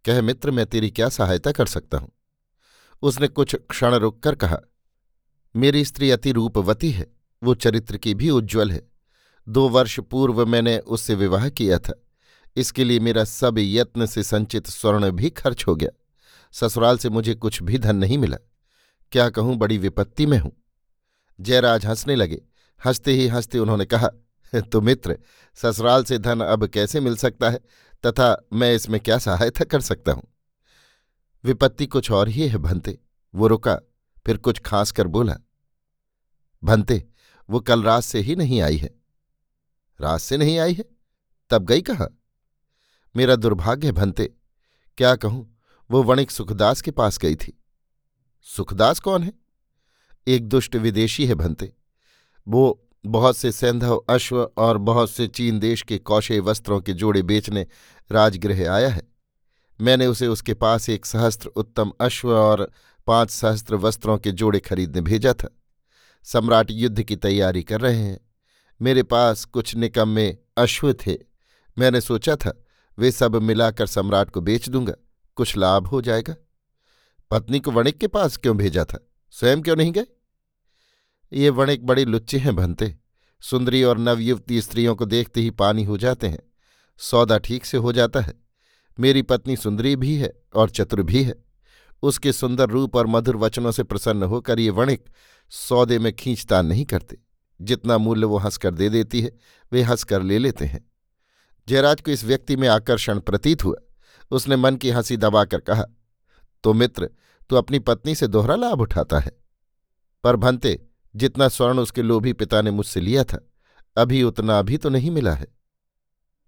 कह 0.04 0.20
मित्र, 0.22 0.50
मैं 0.50 0.66
तेरी 0.66 0.90
क्या 0.90 1.08
सहायता 1.10 1.52
कर 1.52 1.66
सकता 1.66 1.98
हूँ? 1.98 2.10
उसने 3.02 3.28
कुछ 3.28 3.54
क्षण 3.70 3.94
रुककर 3.96 4.34
कहा, 4.34 4.58
मेरी 5.54 5.84
स्त्री 5.84 6.10
अति 6.10 6.32
रूपवती 6.32 6.90
है, 6.90 7.06
वो 7.42 7.54
चरित्र 7.56 7.96
की 7.96 8.14
भी 8.14 8.30
उज्ज्वल 8.30 8.70
है। 8.70 8.82
दो 9.46 9.68
वर्ष 9.68 9.98
पूर्व 10.00 10.44
मैंने 10.46 10.78
उससे 10.78 11.14
विवाह 11.14 11.48
किया 11.50 11.78
था, 11.78 11.92
इसके 12.56 12.84
लिए 12.84 13.00
मेरा 13.00 13.24
सब 13.26 13.58
यत्न 13.58 14.06
से 14.06 14.22
संचित 14.24 14.66
स्वर्ण 14.68 15.10
भी 15.12 15.30
खर्च 15.32 15.64
हो 15.66 15.74
गया। 15.76 15.90
ससुराल 16.52 16.98
से 16.98 17.08
मुझे 17.08 17.34
कुछ 17.34 17.62
भी 17.62 17.78
धन 17.78 17.96
नहीं 17.96 18.18
मिला। 18.18 18.36
क्या 19.12 19.28
कहूँ, 19.30 19.56
बड़ी 19.56 19.78
विपत्ति 19.78 20.26
में 20.26 20.38
हूँ। 20.38 20.52
जयराज 21.40 21.86
हंसने 21.86 22.14
लगे। 22.16 22.40
हँसते 22.80 23.12
ही 23.12 23.26
हँसते 23.28 23.58
उन्होंने 23.58 23.84
कहा 23.84 24.08
तो 24.54 24.80
मित्र, 24.80 25.18
ससुराल 25.54 26.04
से 26.04 26.18
धन 26.18 26.40
अब 26.40 26.66
कैसे 26.66 27.00
मिल 27.00 27.16
सकता 27.16 27.50
है? 27.50 27.58
तथा 28.06 28.46
मैं 28.52 28.74
इसमें 28.74 29.00
क्या 29.00 29.18
सहायता 29.18 29.64
कर 29.64 29.80
सकता 29.80 30.12
हूँ? 30.12 30.22
विपत्ति 31.44 31.86
कुछ 31.86 32.10
और 32.10 32.28
ही 32.28 32.48
है, 32.48 32.58
भंते। 32.58 32.98
वो 33.34 33.46
रुका, 33.46 33.74
फिर 34.26 34.36
कुछ 34.36 34.58
खास 34.58 34.92
कर 34.92 35.06
बोला, 35.06 35.36
भंते, 36.64 37.04
वो 37.50 37.60
कल 37.60 37.82
रात 37.82 38.02
से 38.02 38.20
ही 38.20 38.36
नहीं 38.36 38.60
आई 38.60 38.76
है। 38.76 38.90
रात 40.00 40.20
से 40.20 40.36
नहीं 40.36 40.58
आई 40.58 40.74
है? 40.74 40.84
तब 41.50 41.64
गई 41.64 41.82
कहा? 41.82 42.08
मेरा 43.16 43.36
दुर्भाग्य 43.36 43.92
भंते। 43.92 44.32
क्या 44.98 45.14
कहूँ 45.16 45.57
वो 45.90 46.02
वणिक 46.02 46.30
सुखदास 46.30 46.80
के 46.80 46.90
पास 46.90 47.18
गई 47.18 47.36
थी। 47.36 47.62
सुखदास 48.42 49.00
कौन 49.00 49.22
है? 49.22 49.32
एक 50.28 50.48
दुष्ट 50.48 50.76
विदेशी 50.76 51.26
है 51.26 51.34
भंते। 51.34 51.74
वो 52.48 52.88
बहुत 53.06 53.36
से 53.36 53.52
सैंधव, 53.52 53.96
अश्व 53.96 54.50
और 54.56 54.78
बहुत 54.78 55.10
से 55.10 55.26
चीन 55.26 55.58
देश 55.58 55.82
के 55.82 55.98
कौशे 55.98 56.40
वस्त्रों 56.40 56.80
के 56.80 56.92
जोड़े 56.92 57.22
बेचने 57.22 57.66
राजगृह 58.12 58.72
आया 58.72 58.88
है। 58.88 59.02
मैंने 59.80 60.06
उसे 60.06 60.26
उसके 60.26 60.54
पास 60.54 60.88
एक 60.88 61.06
सहस्त्र 61.06 61.48
उत्तम 61.48 61.92
अश्व 62.00 62.34
और 62.34 62.70
पाँच 63.06 63.30
सहस्त्र 63.30 63.74
वस्त्रों 63.74 64.18
के 64.18 64.32
जोड़े 64.32 64.60
खरीदने 64.60 65.00
भेजा 65.00 65.32
था। 65.32 65.48
सम्राट 66.22 66.70
युद्ध 66.70 67.02
की 67.02 67.16
तैयारी 67.16 67.62
कर 67.62 67.80
रहे 67.80 67.98
हैं। 67.98 68.20
मेरे 68.82 69.02
पास 69.02 69.44
कुछ 69.44 69.76
निकम्मे 69.76 70.36
अश्व 70.56 70.92
थे। 70.92 71.16
मैंने 71.78 72.00
सोचा 72.00 72.36
था, 72.36 72.64
वे 72.98 73.10
सब 73.10 73.36
मिलाकर 73.36 73.86
सम्राट 73.86 74.30
को 74.30 74.40
बेच 74.40 74.68
दूँगा। 74.68 74.94
कुछ 75.38 75.56
लाभ 75.56 75.86
हो 75.86 76.02
जाएगा। 76.02 76.36
पत्नी 77.30 77.60
को 77.60 77.70
वणिक 77.70 77.98
के 77.98 78.06
पास 78.06 78.36
क्यों 78.36 78.56
भेजा 78.56 78.84
था? 78.84 79.08
स्वयं 79.30 79.62
क्यों 79.62 79.76
नहीं 79.76 79.92
गए? 79.92 80.06
ये 81.32 81.50
वणिक 81.50 81.86
बड़े 81.86 82.04
लुच्चे 82.04 82.38
हैं 82.38 82.56
भनते 82.56 82.96
सुंदरी 83.40 83.82
और 83.82 83.98
नवयुवती 83.98 84.62
स्त्रियों 84.62 84.94
को 84.94 85.04
देखते 85.04 85.40
ही 85.40 85.50
पानी 85.50 85.84
हो 85.84 85.98
जाते 85.98 86.28
हैं। 86.28 86.38
सौदा 86.96 87.38
ठीक 87.38 87.64
से 87.64 87.76
हो 87.76 87.92
जाता 87.92 88.20
है। 88.20 88.34
मेरी 89.00 89.22
पत्नी 89.22 89.56
सुंदरी 89.56 89.96
भी 89.96 90.14
है 90.14 90.42
और 90.54 90.70
चतुर 90.70 91.02
भी 91.02 91.22
है। 91.22 91.34
उसके 92.02 92.32
सुंदर 92.32 92.68
रूप 92.68 92.96
और 92.96 93.06
मधुर 93.06 93.36
वचनों 93.36 93.72
से 93.72 93.82
प्रसन्न 93.82 94.22
होकर 94.22 94.60
ये 94.60 94.70
वणिक 94.70 95.04
सौदे 95.50 95.98
में 95.98 96.12
खींचतान 96.12 96.66
नहीं 96.66 96.84
करते। 96.84 97.18
जितना 97.62 97.98
मूल्य 97.98 98.26
वो 98.26 98.38
हंसकर 98.38 98.74
दे 98.74 98.88
देती 98.88 99.20
है, 99.20 99.32
वे 99.72 99.82
हंसकर 99.82 100.22
ले 100.22 100.38
लेते 100.38 100.64
हैं। 100.64 100.90
जयराज 101.68 102.00
को 102.00 102.10
इस 102.10 102.24
व्यक्ति 102.24 102.56
में 102.56 102.68
आकर्षण 102.68 103.20
प्रतीत 103.20 103.64
हुआ। 103.64 103.76
उसने 104.30 104.56
मन 104.56 104.76
की 104.76 104.90
हँसी 104.90 105.16
दबाकर 105.16 105.60
कहा 105.60 105.84
तो 106.64 106.72
मित्र, 106.72 107.10
तू 107.50 107.56
अपनी 107.56 107.78
पत्नी 107.78 108.14
से 108.14 108.26
दोहरा 108.26 108.54
लाभ 108.54 108.80
उठाता 108.80 109.18
है। 109.18 109.32
पर 110.24 110.36
भंते, 110.36 110.80
जितना 111.16 111.48
स्वर्ण 111.48 111.78
उसके 111.78 112.02
लोभी 112.02 112.32
पिता 112.32 112.62
ने 112.62 112.70
मुझसे 112.70 113.00
लिया 113.00 113.24
था, 113.24 113.38
अभी 113.96 114.22
उतना 114.22 114.62
भी 114.62 114.76
तो 114.76 114.88
नहीं 114.88 115.10
मिला 115.10 115.34
है। 115.34 115.46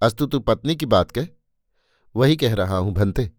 अस्तु, 0.02 0.26
तू 0.26 0.40
पत्नी 0.40 0.76
की 0.76 0.87
बात 0.87 1.10
कह। 1.10 1.26
वही 2.16 2.37
कह 2.37 2.54
रहा 2.54 2.76
हूँ 2.76 2.92
भंते, 2.94 3.30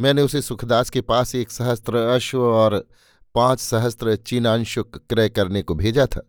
मैंने 0.00 0.22
उसे 0.22 0.42
सुखदास 0.42 0.90
के 0.90 1.00
पास 1.00 1.34
एक 1.34 1.50
सहस्त्र 1.50 1.96
अश्व 1.96 2.42
और 2.42 2.88
पाँच 3.34 3.60
सहस्त्र 3.60 4.16
चीनांशुक 4.16 4.96
क्रय 5.10 5.28
करने 5.28 5.62
को 5.62 5.74
भेजा 5.74 6.06
था। 6.06 6.22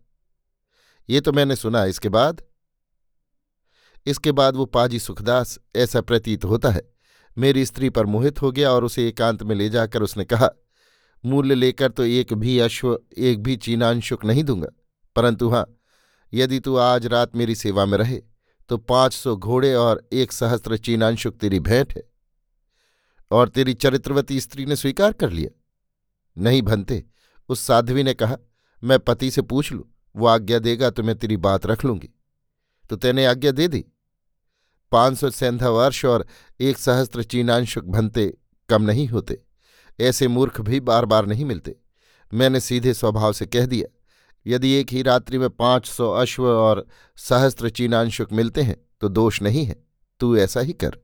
ये 1.09 1.21
तो 1.21 1.31
मैंने 1.31 1.55
सुना, 1.55 1.83
इसके 1.85 2.09
बाद? 2.09 2.41
इसके 4.05 4.31
बाद 4.31 4.55
वो 4.55 4.65
पाजी 4.65 4.99
सुखदास 4.99 5.59
ऐसा 5.75 6.01
प्रतीत 6.01 6.45
होता 6.45 6.69
है 6.69 6.81
मेरी 7.37 7.65
स्त्री 7.65 7.89
पर 7.89 8.05
मोहित 8.05 8.41
हो 8.41 8.51
गया 8.51 8.71
और 8.71 8.83
उसे 8.83 9.07
एकांत 9.07 9.43
में 9.43 9.55
ले 9.55 9.69
जाकर 9.69 10.01
उसने 10.01 10.25
कहा, 10.25 10.49
मूल्य 11.25 11.55
लेकर 11.55 11.91
तो 11.91 12.03
एक 12.03 12.33
भी 12.33 12.59
अश्व, 12.59 12.99
एक 13.17 13.43
भी 13.43 13.55
चीनांशुक 13.55 14.25
नहीं 14.25 14.43
दूँगा। 14.43 14.67
परंतु 15.15 15.49
हाँ 15.49 15.65
यदि 16.33 16.59
तू 16.59 16.75
आज 16.75 17.05
रात 17.05 17.35
मेरी 17.35 17.55
सेवा 17.55 17.85
में 17.85 17.97
रहे 17.97 18.21
तो 18.69 18.77
पाँच 18.77 19.13
सौ 19.13 19.35
घोड़े 19.35 19.73
और 19.73 20.09
एक 20.13 20.31
सहस्त्र 20.31 20.77
चीनांशुक 20.77 21.37
तेरी 21.37 21.59
भेंट 21.59 21.93
है। 21.93 22.03
और 23.31 23.49
तेरी 23.49 23.73
चरित्रवती 23.73 24.39
स्त्री 24.41 24.65
ने 24.65 24.75
स्वीकार 24.75 25.13
कर 25.13 25.29
लिया। 25.29 25.61
नहीं 26.37 26.61
भनते, 26.61 27.03
उस 27.49 27.59
साध्वी 27.59 28.03
ने 28.03 28.13
कहा, 28.13 28.37
मैं 28.83 28.99
पति 28.99 29.31
से 29.31 29.41
पूछ 29.41 29.71
लूँ, 29.71 29.83
वो 30.15 30.25
आज्ञा 30.25 30.59
देगा 30.59 30.89
तो 30.89 31.03
मैं 31.03 31.15
तेरी 31.15 31.37
बात 31.37 31.65
रख 31.65 31.85
लूँगी। 31.85 32.09
तो 32.89 32.95
तेने 32.95 33.25
आज्ञा 33.25 33.51
दे 33.51 33.67
दी? 33.67 33.85
पाँच 34.91 35.17
सौ 35.17 35.29
सेंधा 35.29 35.69
वर्ष 35.69 36.03
और 36.05 36.25
एक 36.59 36.77
सहस्त्र 36.77 37.23
चीनांशुक 37.23 37.85
भनते 37.85 38.33
कम 38.69 38.81
नहीं 38.81 39.07
होते। 39.07 39.41
ऐसे 39.99 40.27
मूर्ख 40.27 40.59
भी 40.61 40.79
बार 40.79 41.05
बार 41.05 41.25
नहीं 41.25 41.45
मिलते। 41.45 41.75
मैंने 42.31 42.59
सीधे 42.59 42.93
स्वभाव 42.93 43.33
से 43.33 43.45
कह 43.45 43.65
दिया, 43.65 43.87
यदि 44.45 44.71
एक 44.71 44.91
ही 44.91 45.01
रात्रि 45.01 45.37
में 45.37 45.49
पाँच 45.49 45.85
सौ 45.85 46.11
अश्व 46.11 46.47
और 46.47 46.85
सहस्त्र 47.17 47.69
चीनांशुक 47.69 48.33
मिलते 48.33 48.61
हैं 48.61 48.77
तो 49.01 49.09
दोष 49.09 49.41
नहीं 49.41 49.65
है। 49.65 49.75
तू 50.19 50.35
ऐसा 50.37 50.59
ही 50.59 50.73
कर। 50.73 50.97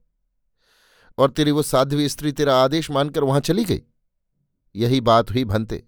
और 1.17 1.29
तेरी 1.29 1.51
वो 1.51 1.61
साध्वी 1.63 2.09
स्त्री 2.09 2.31
तेरा 2.31 2.55
आदेश 2.55 2.89
मानकर 2.91 3.23
वहाँ 3.23 3.39
चली 3.39 3.63
गई। 3.65 3.81
यही 4.75 5.01
बात 5.01 5.31
हुई 5.31 5.43
भनते 5.45 5.83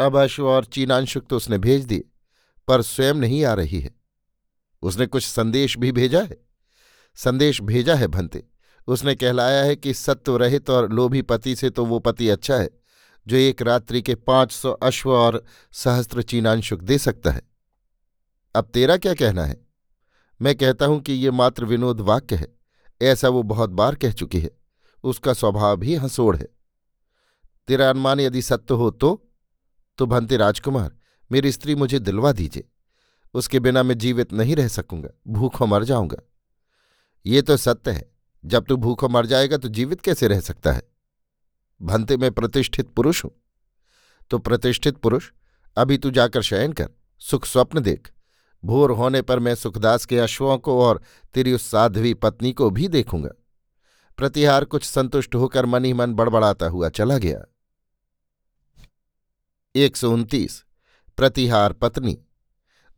अब 0.00 0.16
अश्व 0.16 0.46
और 0.46 0.64
चीनांशुक 0.64 1.26
तो 1.26 1.36
उसने 1.36 1.58
भेज 1.58 1.84
दिए, 1.84 2.04
पर 2.68 2.82
स्वयं 2.82 3.14
नहीं 3.14 3.44
आ 3.44 3.52
रही 3.54 3.80
है। 3.80 3.94
उसने 4.82 5.06
कुछ 5.06 5.26
संदेश 5.26 5.76
भी 5.78 5.92
भेजा 5.92 6.20
है? 6.20 6.36
संदेश 7.18 7.60
भेजा 7.62 7.94
है 7.94 8.06
भंते। 8.06 8.42
उसने 8.88 9.14
कहलाया 9.14 9.62
है 9.64 9.76
कि 9.76 9.94
सत्व 9.94 10.36
रहित 10.36 10.70
और 10.70 10.90
लोभी 10.92 11.22
पति 11.22 11.54
से 11.56 11.70
तो 11.70 11.84
वो 11.84 11.98
पति 11.98 12.28
अच्छा 12.28 12.56
है, 12.56 12.70
जो 13.26 13.36
एक 13.36 13.62
रात्रि 13.62 14.02
के 14.02 14.14
पाँच 14.14 14.52
सौ 14.52 14.70
अश्व 14.72 15.10
और 15.10 15.42
सहस्त्र 15.72 16.22
चीनांशुक 16.22 16.80
दे 16.80 16.98
सकता 16.98 17.30
है। 17.30 17.42
अब 18.54 18.70
तेरा 18.74 18.96
क्या 18.96 19.14
कहना 19.14 19.44
है? 19.44 19.56
मैं 20.40 20.54
कहता 20.54 20.86
हूँ 20.86 21.00
कि 21.00 21.12
ये 21.12 21.30
मात्र 21.30 21.64
विनोद 21.64 22.00
वाक्य 22.00 22.36
है, 22.36 22.48
ऐसा 23.00 23.28
वो 23.28 23.42
बहुत 23.42 23.70
बार 23.70 23.94
कह 23.94 24.12
चुकी 24.12 24.40
है। 24.40 24.50
उसका 25.04 25.32
स्वभाव 25.32 25.76
भी 25.76 25.94
हंसोड़ 25.94 26.36
है। 26.36 26.48
तेरा 27.68 27.88
अनुमान 27.90 28.20
यदि 28.20 28.42
सत्य 28.42 28.74
हो 28.74 28.90
तो? 28.90 29.30
तो 29.98 30.06
भंते 30.06 30.36
राजकुमार, 30.36 30.90
मेरी 31.30 31.52
स्त्री 31.52 31.74
मुझे 31.74 31.98
दिलवा 31.98 32.32
दीजिए। 32.32 32.68
उसके 33.34 33.60
बिना 33.60 33.82
मैं 33.82 33.98
जीवित 33.98 34.32
नहीं 34.32 34.56
रह 34.56 34.68
सकूँगा, 34.68 35.08
भूखों 35.28 35.66
मर 35.66 35.84
जाऊँगा। 35.84 36.16
ये 37.26 37.42
तो 37.42 37.56
सत्य 37.56 37.90
है, 37.90 38.10
जब 38.44 38.64
तू 38.64 38.76
भूखों 38.76 39.08
मर 39.08 39.26
जाएगा 39.26 39.56
तो 39.56 39.68
जीवित 39.68 40.00
कैसे 40.00 40.28
रह 40.28 40.40
सकता 40.40 40.72
है? 40.72 40.82
भंते 41.80 42.16
में 42.16 42.30
प्रतिष्ठित 42.32 42.88
पुरुष 42.88 43.24
हूँ। 43.24 43.30
तो 44.30 44.38
प्रतिष्ठित 44.38 44.96
पुरुष, 44.96 45.30
अभी 45.76 45.98
तू 45.98 46.10
जाकर 46.10 46.42
शयन 46.42 46.72
कर, 46.72 46.88
सुख 47.18 47.44
स्वप्न 47.44 47.80
देख। 47.80 48.12
भोर 48.64 48.90
होने 48.90 49.22
पर 49.22 49.38
मैं 49.38 49.54
सुखदास 49.54 50.06
के 50.06 50.18
अश्वों 50.18 50.58
को 50.58 50.80
और 50.80 51.00
तेरी 51.34 51.52
उस 51.52 51.70
साध्वी 51.70 52.14
पत्नी 52.14 52.52
को 52.52 52.70
भी 52.70 52.88
देखूँगा। 52.88 53.30
प्रतिहार 54.18 54.64
कुछ 54.64 54.84
संतुष्ट 54.84 55.34
होकर 55.34 55.66
मन 55.66 55.84
ही 55.84 55.92
मन 55.92 56.14
बड़बड़ाता 56.14 56.66
हुआ 56.66 56.88
चला 56.88 57.18
गया। 57.18 57.44
एक 59.74 59.96
सौ 59.96 60.12
उनतीस, 60.12 60.64
प्रतिहार 61.18 61.72
पत्नी। 61.72 62.18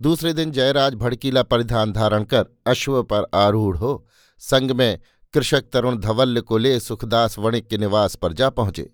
दूसरे 0.01 0.33
दिन 0.33 0.51
जयराज 0.53 0.95
भड़कीला 0.95 1.43
परिधान 1.43 1.93
धारण 1.93 2.25
कर 2.25 2.47
अश्व 2.67 3.03
पर 3.03 3.27
आरूढ़ 3.35 3.77
हो 3.77 4.06
संग 4.39 4.71
में 4.71 4.99
कृषक 5.33 5.65
तरुण 5.73 5.97
धवल्य 5.97 6.41
को 6.41 6.59
ले 6.59 6.81
सुखदास 6.81 7.39
वणिक 7.39 7.67
के 7.69 7.79
निवास 7.79 8.15
पर 8.15 8.33
जा 8.33 8.51
पहुँचे। 8.51 8.93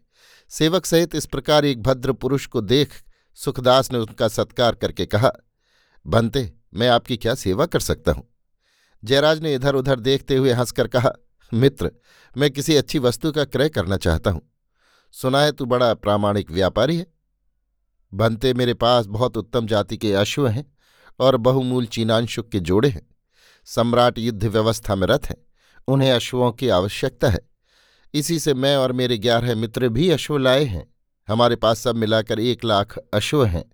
सेवक 0.48 0.86
सहित 0.86 1.14
इस 1.14 1.26
प्रकार 1.26 1.64
एक 1.64 1.82
भद्र 1.82 2.12
पुरुष 2.12 2.46
को 2.46 2.60
देख 2.60 2.92
सुखदास 3.34 3.92
ने 3.92 3.98
उनका 3.98 4.28
सत्कार 4.28 4.74
करके 4.74 5.06
कहा 5.06 5.32
बनते 6.06 6.52
मैं 6.74 6.88
आपकी 6.88 7.16
क्या 7.16 7.34
सेवा 7.34 7.66
कर 7.66 7.80
सकता 7.80 8.12
हूँ? 8.12 8.36
जयराज 9.04 9.40
ने 9.40 9.54
इधर 9.54 9.74
उधर 9.74 10.00
देखते 10.00 10.36
हुए 10.36 10.52
हंसकर 10.52 10.86
कहा, 10.86 11.12
मित्र, 11.54 11.92
मैं 12.36 12.50
किसी 12.50 12.76
अच्छी 12.76 12.98
वस्तु 12.98 13.32
का 13.32 13.44
क्रय 13.44 13.68
करना 13.68 13.96
चाहता 13.96 14.30
हूँ। 14.30 14.42
सुना 15.12 15.40
है 15.40 15.52
तू 15.52 15.64
बड़ा 15.64 15.94
प्रामाणिक 15.94 16.50
व्यापारी 16.50 16.96
है। 16.96 17.06
बनते 18.14 18.54
मेरे 18.54 18.74
पास 18.74 19.06
बहुत 19.06 19.36
उत्तम 19.36 19.66
जाति 19.66 19.96
के 19.96 20.12
अश्व 20.12 20.48
हैं 20.48 20.76
और 21.20 21.36
बहुमूल 21.36 21.86
चीनांशुक 21.86 22.48
के 22.48 22.60
जोड़े 22.60 22.88
हैं। 22.88 23.11
सम्राट 23.64 24.18
युद्ध 24.18 24.44
व्यवस्था 24.44 24.94
में 24.94 25.06
रथ 25.06 25.18
हैं। 25.26 25.46
उन्हें 25.88 26.12
अश्वों 26.12 26.52
की 26.52 26.68
आवश्यकता 26.68 27.30
है। 27.30 27.40
इसी 28.14 28.38
से 28.38 28.54
मैं 28.54 28.76
और 28.76 28.92
मेरे 28.92 29.18
ग्यारह 29.18 29.54
मित्र 29.54 29.88
भी 29.88 30.10
अश्व 30.10 30.38
लाए 30.38 30.64
हैं। 30.64 30.94
हमारे 31.28 31.56
पास 31.56 31.78
सब 31.78 31.96
मिलाकर 31.96 32.40
एक 32.40 32.64
लाख 32.64 32.98
अश्व 33.14 33.44
हैं। 33.44 33.64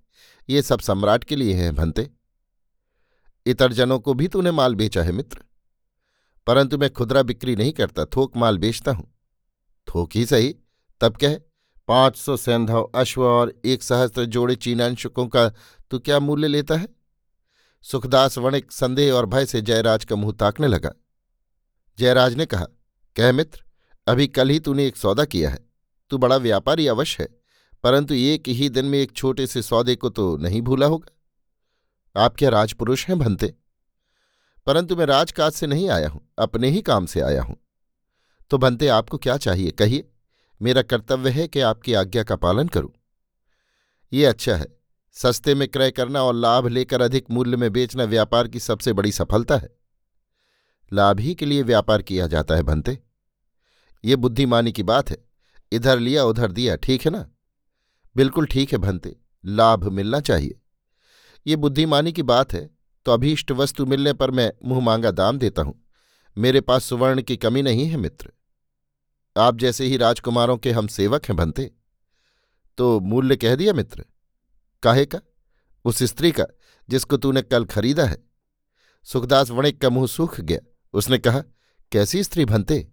ये 0.51 0.63
सब 0.63 0.81
सम्राट 0.81 1.25
के 1.25 1.37
लिए 1.37 1.55
हैं 1.55 1.75
भंते। 1.75 2.11
इतर 3.47 3.73
जनों 3.73 3.99
को 3.99 4.15
भी 4.15 4.29
तूने 4.29 4.51
माल 4.51 4.75
बेचा 4.75 5.03
है 5.03 5.13
मित्र। 5.13 5.39
परंतु 6.47 6.79
मैं 6.79 6.91
खुदरा 6.91 7.23
बिक्री 7.23 7.57
नहीं 7.57 7.73
करता, 7.73 8.05
थोक 8.05 8.37
माल 8.37 8.59
बेचता 8.59 8.93
हूँ। 8.93 9.15
थोक 9.95 10.11
ही 10.15 10.27
सही, 10.27 10.57
तब 11.01 11.17
कह, 11.17 11.35
पाँच 11.89 12.17
सौ 12.17 12.37
सैंधव 12.37 12.83
अश्व 12.95 13.23
और 13.23 13.61
एक 13.65 13.83
सहस्त्र 13.83 14.25
जोड़े 14.25 14.55
चीनांशुकों 14.55 15.27
का 15.27 15.49
तू 15.91 15.99
क्या 15.99 16.21
मूल्य 16.21 16.49
लेता 16.49 16.77
है? 16.77 16.98
सुखदास 17.85 18.39
वणिक 18.39 18.73
संदेह 18.73 19.13
और 19.15 19.27
भय 19.27 19.47
से 19.47 19.61
जयराज 19.61 20.05
का 20.05 20.17
मुँह 20.17 20.33
ताकने 20.33 20.67
लगा। 20.67 20.91
जयराज 21.99 22.35
ने 22.35 22.47
कहा, 22.47 22.67
कह 23.17 23.33
मित्र, 23.33 23.63
अभी 24.07 24.27
कल 24.27 24.49
ही 24.49 24.61
तूने 24.61 24.87
एक 24.87 24.97
सौदा 24.97 25.25
किया 25.25 25.51
है। 25.51 25.59
तू 26.11 26.19
बड़ा 26.19 26.37
व्यापारी 26.37 26.87
अवश्य 26.87 27.23
है, 27.23 27.29
परंतु 27.85 28.15
एक 28.15 28.49
ही 28.49 28.69
दिन 28.69 28.85
में 28.85 28.99
एक 28.99 29.13
छोटे 29.13 29.47
से 29.47 29.63
सौदे 29.63 29.97
को 29.97 30.09
तो 30.09 30.37
नहीं 30.37 30.63
भूला 30.63 30.87
होगा। 30.87 32.23
आप 32.25 32.37
क्या 32.37 32.51
राजपुरुष 32.51 33.07
हैं 33.09 33.19
भनते 33.19 33.55
परंतु 34.67 34.97
मैं 34.97 35.07
राजकाज 35.07 35.53
से 35.53 35.67
नहीं 35.67 35.89
आया 35.91 36.09
हूँ, 36.09 36.21
अपने 36.39 36.69
ही 36.69 36.81
काम 36.83 37.07
से 37.07 37.21
आया 37.21 37.43
हूँ। 37.43 37.57
तो 38.51 38.59
बनते 38.59 38.89
आपको 38.89 39.19
क्या 39.19 39.37
चाहिए? 39.37 39.71
कहिए, 39.71 40.09
मेरा 40.61 40.83
कर्तव्य 40.83 41.31
है 41.31 41.47
कि 41.49 41.61
आपकी 41.61 41.95
आज्ञा 41.95 42.23
का 42.23 42.37
पालन 42.37 42.69
करूँ। 42.69 42.91
ये 44.13 44.25
अच्छा 44.25 44.55
है 44.55 44.67
सस्ते 45.19 45.55
में 45.55 45.67
क्रय 45.69 45.91
करना 45.91 46.23
और 46.23 46.35
लाभ 46.35 46.67
लेकर 46.67 47.01
अधिक 47.01 47.31
मूल्य 47.31 47.57
में 47.57 47.73
बेचना 47.73 48.05
व्यापार 48.05 48.49
की 48.49 48.61
सबसे 48.61 48.93
बड़ी 48.93 49.13
सफलता 49.13 49.57
है। 49.57 49.69
लाभ 50.93 51.21
ही 51.21 51.35
के 51.35 51.47
लिए 51.47 51.63
व्यापार 51.63 52.03
किया 52.03 52.27
जाता 52.27 52.55
है, 52.55 52.63
भंते। 52.63 52.99
ये 54.05 54.17
बुद्धिमानी 54.17 54.73
की 54.73 54.83
बात 54.83 55.11
है। 55.11 55.17
इधर 55.73 55.99
लिया, 55.99 56.25
उधर 56.25 56.53
दिया, 56.53 56.77
ठीक 56.77 57.05
है 57.05 57.11
ना? 57.11 57.27
बिल्कुल 58.17 58.47
ठीक 58.47 58.73
है, 58.73 58.79
भंते। 58.79 59.17
लाभ 59.45 59.85
मिलना 59.85 60.21
चाहिए। 60.21 60.61
ये 61.47 61.57
बुद्धिमानी 61.57 62.13
की 62.13 62.23
बात 62.23 62.53
है 62.53 62.69
तो 63.07 63.13
अभीष्ट 63.13 63.51
वस्तु 63.53 63.87
मिलने 63.87 64.13
पर 64.13 64.31
मैं 64.31 64.53
मुँह 64.65 64.81
मांगा 64.81 65.11
दाम 65.11 65.39
देता 65.39 65.63
हूँ। 65.63 65.75
मेरे 66.37 66.61
पास 66.61 66.85
सुवर्ण 66.85 67.23
की 67.23 67.37
कमी 67.37 67.63
नहीं 67.63 67.87
है, 67.87 67.97
मित्र। 67.97 68.31
आप 69.37 69.57
जैसे 69.57 69.85
ही 69.85 69.97
राजकुमारों 69.97 70.57
के 70.57 70.71
हम 70.71 70.87
सेवक 70.87 71.27
हैं 71.27 71.37
बनते 71.37 71.71
तो 72.79 72.99
मूल्य 73.01 73.37
कह 73.37 73.55
दिया, 73.55 73.73
मित्र। 73.73 74.05
काहे 74.83 75.07
का 75.07 75.21
उस 75.85 76.03
स्त्री 76.03 76.33
का, 76.33 76.45
जिसको 76.91 77.17
तूने 77.17 77.43
कल 77.43 77.65
खरीदा 77.65 78.05
है। 78.05 78.25
सुखदास 79.05 79.51
वणिक 79.51 79.81
का 79.81 79.91
मुँह 79.91 80.07
सूख 80.07 80.41
गया। 80.41 80.59
उसने 80.93 81.19
कहा, 81.19 81.43
कैसी 81.93 82.25
स्त्री 82.25 82.45
भनते 82.45 82.89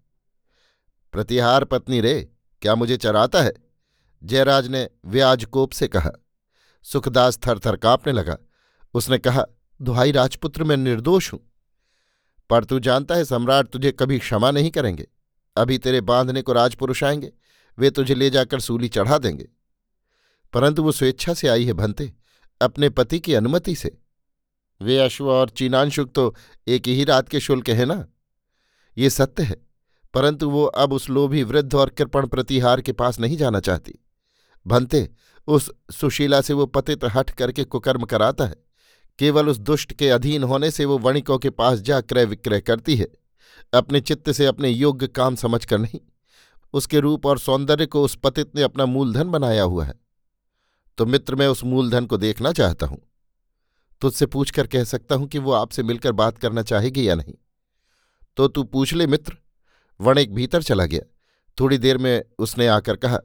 प्रतिहार 1.11 1.63
पत्नी 1.63 2.01
रे, 2.01 2.31
क्या 2.61 2.75
मुझे 2.75 2.97
चराता 2.97 3.41
है? 3.41 3.53
जयराज 4.23 4.67
ने 4.67 4.89
व्याज 5.05 5.45
कोप 5.45 5.71
से 5.71 5.87
कहा। 5.87 6.11
सुखदास 6.83 7.39
थर 7.47 7.59
थर 7.59 7.75
कांपने 7.75 8.13
लगा। 8.13 8.37
उसने 8.93 9.17
कहा, 9.17 9.45
दुहाई 9.81 10.11
राजपुत्र 10.11 10.63
मैं 10.63 10.77
निर्दोष 10.77 11.33
हूँ। 11.33 11.51
पर 12.49 12.63
तू 12.63 12.79
जानता 12.79 13.15
है 13.15 13.25
सम्राट 13.25 13.67
तुझे 13.67 13.91
कभी 13.91 14.19
क्षमा 14.19 14.51
नहीं 14.51 14.71
करेंगे। 14.71 15.07
अभी 15.57 15.77
तेरे 15.77 16.01
बांधने 16.01 16.41
को 16.41 16.53
राजपुरुष 16.53 17.03
आएँगे। 17.03 17.33
वे 17.79 17.89
तुझे 17.89 18.15
ले 18.15 18.29
जाकर 18.29 18.59
सूली 18.59 18.87
चढ़ा 18.87 19.17
देंगे। 19.17 19.47
परंतु 20.55 20.83
वो 20.83 20.91
स्वेच्छा 20.91 21.33
से 21.33 21.47
आई 21.47 21.65
है 21.65 21.73
भंते, 21.73 22.11
अपने 22.61 22.89
पति 22.89 23.19
की 23.19 23.33
अनुमति 23.33 23.75
से। 23.75 23.91
वे 24.81 24.97
अश्व 24.97 25.29
और 25.29 25.49
चीनांशुक 25.49 26.11
तो 26.13 26.33
एक 26.67 26.87
ही 26.87 27.03
रात 27.03 27.29
के 27.29 27.39
शुल्क 27.39 27.69
है 27.69 27.85
ना? 27.85 28.05
ये 28.97 29.09
सत्य 29.09 29.43
है, 29.43 29.55
परंतु 30.13 30.49
वो 30.49 30.63
अब 30.65 30.93
उस 30.93 31.09
लोभी 31.09 31.43
वृद्ध 31.43 31.73
और 31.75 31.89
कृपण 31.89 32.27
प्रतिहार 32.27 32.81
के 32.81 32.91
पास 32.93 33.19
नहीं 33.19 33.37
जाना 33.37 33.59
चाहती। 33.59 33.99
भंते, 34.65 35.09
उस 35.47 35.69
सुशीला 35.93 36.39
से 36.41 36.53
वो 36.53 36.65
पतित 36.65 37.03
हट 37.05 37.29
करके 37.31 37.63
कुकर्म 37.63 38.03
कराता 38.03 38.45
है। 38.45 38.55
केवल 39.19 39.49
उस 39.49 39.57
दुष्ट 39.59 39.93
के 39.93 40.09
अधीन 40.09 40.43
होने 40.43 40.71
से 40.71 40.85
वो 40.85 40.97
वणिकों 40.99 41.37
के 41.37 41.49
पास 41.51 41.79
जा 41.79 41.99
क्रय 42.01 42.25
विक्रय 42.25 42.61
करती 42.61 42.95
है। 42.95 43.07
अपने 43.73 44.01
चित्त 44.01 44.31
से 44.31 44.45
अपने 44.45 44.69
योग्य 44.69 45.07
काम 45.09 45.35
समझकर 45.35 45.77
नहीं, 45.77 45.99
उसके 46.73 46.99
रूप 46.99 47.25
और 47.25 47.39
सौंदर्य 47.39 47.85
को 47.85 48.03
उस 48.03 48.15
पतित 48.15 48.55
ने 48.55 48.61
अपना 48.61 48.85
मूलधन 48.85 49.29
बनाया 49.29 49.63
हुआ 49.63 49.85
है। 49.85 49.93
तो 50.97 51.05
मित्र 51.05 51.35
मैं 51.35 51.47
उस 51.47 51.63
मूलधन 51.63 52.05
को 52.05 52.17
देखना 52.17 52.51
चाहता 52.51 52.85
हूँ। 52.85 53.01
तुझसे 54.01 54.25
पूछकर 54.25 54.67
कह 54.67 54.83
सकता 54.83 55.15
हूँ 55.15 55.27
कि 55.27 55.39
वो 55.39 55.51
आपसे 55.51 55.83
मिलकर 55.83 56.11
बात 56.11 56.37
करना 56.37 56.61
चाहेगी 56.61 57.09
या 57.09 57.15
नहीं। 57.15 57.33
तो 58.37 58.47
तू 58.47 58.63
पूछ 58.63 58.93
ले 58.93 59.07
मित्र। 59.07 59.37
वणिक 60.01 60.33
भीतर 60.33 60.63
चला 60.63 60.85
गया। 60.85 61.01
थोड़ी 61.59 61.77
देर 61.77 61.97
में 61.97 62.23
उसने 62.39 62.67
आकर 62.67 62.95
कहा, 62.95 63.19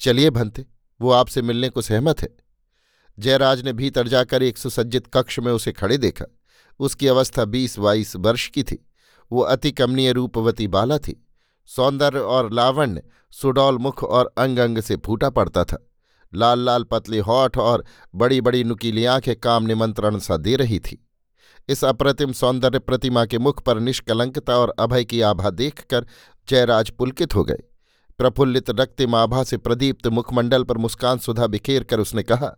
चलिए 0.00 0.30
भंते, 0.30 0.66
वो 1.00 1.10
आपसे 1.10 1.42
मिलने 1.42 1.68
को 1.68 1.82
सहमत 1.82 2.22
है। 2.22 2.28
जयराज 3.18 3.64
ने 3.64 3.72
भीतर 3.72 4.08
जाकर 4.08 4.42
एक 4.42 4.58
सुसज्जित 4.58 5.06
कक्ष 5.06 5.38
में 5.38 5.52
उसे 5.52 5.72
खड़े 5.72 5.98
देखा। 5.98 6.24
उसकी 6.80 7.06
अवस्था 7.06 7.44
बीस 7.44 7.78
बाईस 7.78 8.16
वर्ष 8.16 8.48
की 8.48 8.62
थी। 8.62 8.88
वो 9.32 9.40
अति 9.40 9.72
कमनीय 9.72 10.12
रूपवती 10.12 10.68
बाला 10.68 10.98
थी। 10.98 11.26
सौंदर्य 11.66 12.18
और 12.18 12.52
लावण्य, 12.52 13.02
सुडौल 13.30 13.78
मुख 13.78 14.04
और 14.04 14.34
अंग 14.38 14.58
अंग 14.58 14.78
से 14.78 14.96
फूटा 14.96 15.30
पड़ता 15.30 15.64
था। 15.64 15.87
लाल 16.32 16.60
लाल 16.60 16.84
पतली 16.84 17.18
होठ 17.18 17.56
और 17.58 17.84
बड़ी 18.14 18.40
बड़ी 18.40 18.62
नुकीली 18.64 19.04
आँखें 19.06 19.34
काम 19.36 19.66
निमंत्रण 19.66 20.18
सा 20.18 20.36
दे 20.36 20.56
रही 20.56 20.78
थी। 20.80 21.04
इस 21.68 21.84
अप्रतिम 21.84 22.32
सौंदर्य 22.32 22.78
प्रतिमा 22.78 23.24
के 23.24 23.38
मुख 23.38 23.62
पर 23.62 23.80
निष्कलंकता 23.80 24.56
और 24.56 24.74
अभय 24.78 25.04
की 25.04 25.20
आभा 25.20 25.50
देखकर 25.50 26.06
जयराज 26.48 26.90
पुलकित 26.90 27.34
हो 27.34 27.44
गए। 27.44 27.62
प्रफुल्लित 28.18 28.70
रक्तिम 28.70 29.14
आभा 29.14 29.42
से 29.44 29.56
प्रदीप्त 29.56 30.06
मुखमंडल 30.06 30.64
पर 30.64 30.78
मुस्कान 30.78 31.18
सुधा 31.18 31.46
बिखेर 31.46 31.84
कर 31.84 32.00
उसने 32.00 32.22
कहा, 32.22 32.50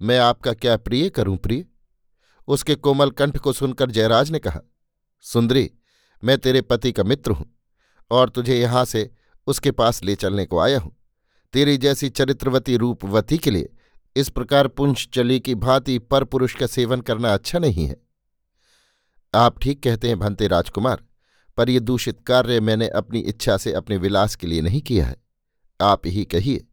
मैं 0.00 0.18
आपका 0.18 0.52
क्या 0.52 0.76
प्रिय 0.76 1.08
करूँ 1.08 1.36
प्रिय? 1.36 1.64
उसके 2.48 2.74
कोमल 2.74 3.10
कंठ 3.10 3.36
को 3.38 3.52
सुनकर 3.52 3.90
जयराज 3.90 4.30
ने 4.30 4.38
कहा, 4.38 4.60
सुंदरी, 5.24 5.70
मैं 6.22 6.38
तेरे 6.38 6.60
पति 6.60 6.92
का 6.92 7.02
मित्र 7.02 7.30
हूँ 7.30 7.46
और 8.10 8.28
तुझे 8.28 8.58
यहाँ 8.58 8.84
से 8.84 9.10
उसके 9.46 9.70
पास 9.70 10.02
ले 10.04 10.14
चलने 10.14 10.44
को 10.46 10.58
आया 10.58 10.78
हूँ। 10.78 10.96
तेरी 11.54 11.76
जैसी 11.78 12.08
चरित्रवती 12.08 12.76
रूपवती 12.76 13.38
के 13.38 13.50
लिए 13.50 13.68
इस 14.16 14.28
प्रकार 14.28 14.68
पुंछ 14.68 15.08
चली 15.12 15.38
की 15.40 15.54
भांति 15.54 15.98
पर 16.00 16.24
पुरुष 16.24 16.54
का 16.54 16.66
सेवन 16.66 17.00
करना 17.00 17.32
अच्छा 17.34 17.58
नहीं 17.58 17.86
है। 17.86 17.96
आप 19.34 19.58
ठीक 19.58 19.82
कहते 19.82 20.08
हैं 20.08 20.18
भंते 20.18 20.46
राजकुमार, 20.48 21.02
पर 21.58 21.70
यह 21.70 21.80
दूषित 21.80 22.20
कार्य 22.20 22.60
मैंने 22.60 22.88
अपनी 22.88 23.20
इच्छा 23.20 23.56
से 23.56 23.72
अपने 23.72 23.96
विलास 23.96 24.36
के 24.36 24.46
लिए 24.46 24.60
नहीं 24.60 24.80
किया 24.80 25.06
है। 25.06 25.16
आप 25.80 26.06
ही 26.06 26.24
कहिए, 26.24 26.64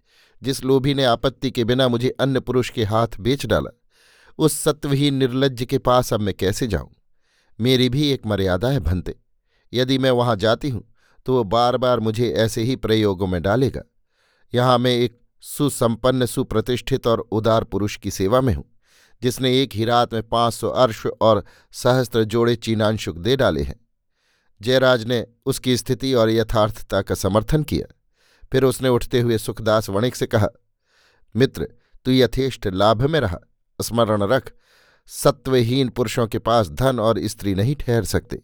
जिस 0.41 0.63
लोभी 0.63 0.93
ने 0.93 1.03
आपत्ति 1.05 1.51
के 1.51 1.63
बिना 1.63 1.87
मुझे 1.87 2.09
अन्य 2.19 2.39
पुरुष 2.39 2.69
के 2.69 2.83
हाथ 2.83 3.19
बेच 3.19 3.45
डाला, 3.45 3.69
उस 4.39 4.53
सत्वहीन 4.53 5.13
निर्लज्ज 5.13 5.63
के 5.63 5.77
पास 5.79 6.13
अब 6.13 6.19
मैं 6.19 6.33
कैसे 6.33 6.67
जाऊँ? 6.67 6.89
मेरी 7.59 7.89
भी 7.89 8.09
एक 8.11 8.25
मर्यादा 8.25 8.69
है 8.69 8.79
भंते। 8.79 9.15
यदि 9.73 9.97
मैं 9.97 10.11
वहाँ 10.11 10.35
जाती 10.35 10.69
हूँ 10.69 10.83
तो 11.25 11.33
वो 11.33 11.43
बार 11.45 11.77
बार 11.77 11.99
मुझे 11.99 12.29
ऐसे 12.31 12.63
ही 12.63 12.75
प्रयोगों 12.75 13.27
में 13.27 13.41
डालेगा। 13.41 13.81
यहाँ 14.53 14.77
मैं 14.77 14.91
एक 14.91 15.19
सुसंपन्न, 15.43 16.25
सुप्रतिष्ठित 16.25 17.07
और 17.07 17.19
उदार 17.19 17.63
पुरुष 17.63 17.97
की 17.97 18.12
सेवा 18.12 18.41
में 18.41 18.53
हूँ, 18.53 18.63
जिसने 19.21 19.62
एक 19.62 19.73
ही 19.73 19.86
रात 19.86 20.13
में 20.13 20.23
पाँच 20.23 20.53
सौ 20.53 20.69
अर्श 20.69 21.05
और 21.21 21.43
सहस्त्र 21.71 22.23
जोड़े 22.23 22.55
चीनांशुक 22.55 23.17
दे 23.17 23.36
डाले 23.36 23.62
हैं। 23.62 23.79
जयराज 24.62 25.05
ने 25.05 25.25
उसकी 25.45 25.77
स्थिति 25.77 26.13
और 26.13 26.29
यथार्थता 26.29 27.01
का 27.01 27.15
समर्थन 27.15 27.63
किया। 27.63 27.93
फिर 28.51 28.63
उसने 28.63 28.89
उठते 28.89 29.19
हुए 29.19 29.38
सुखदास 29.38 29.89
वणिक 29.89 30.15
से 30.15 30.25
कहा, 30.25 30.47
मित्र, 31.36 31.67
तू 32.05 32.12
यथेष्ट 32.12 32.67
लाभ 32.67 33.01
में 33.01 33.19
रहा। 33.19 33.39
स्मरण 33.79 34.23
रख, 34.23 34.51
सत्वहीन 35.10 35.89
पुरुषों 35.89 36.27
के 36.27 36.39
पास 36.39 36.69
धन 36.69 36.99
और 36.99 37.19
स्त्री 37.19 37.55
नहीं 37.55 37.75
ठहर 37.75 38.05
सकते। 38.05 38.41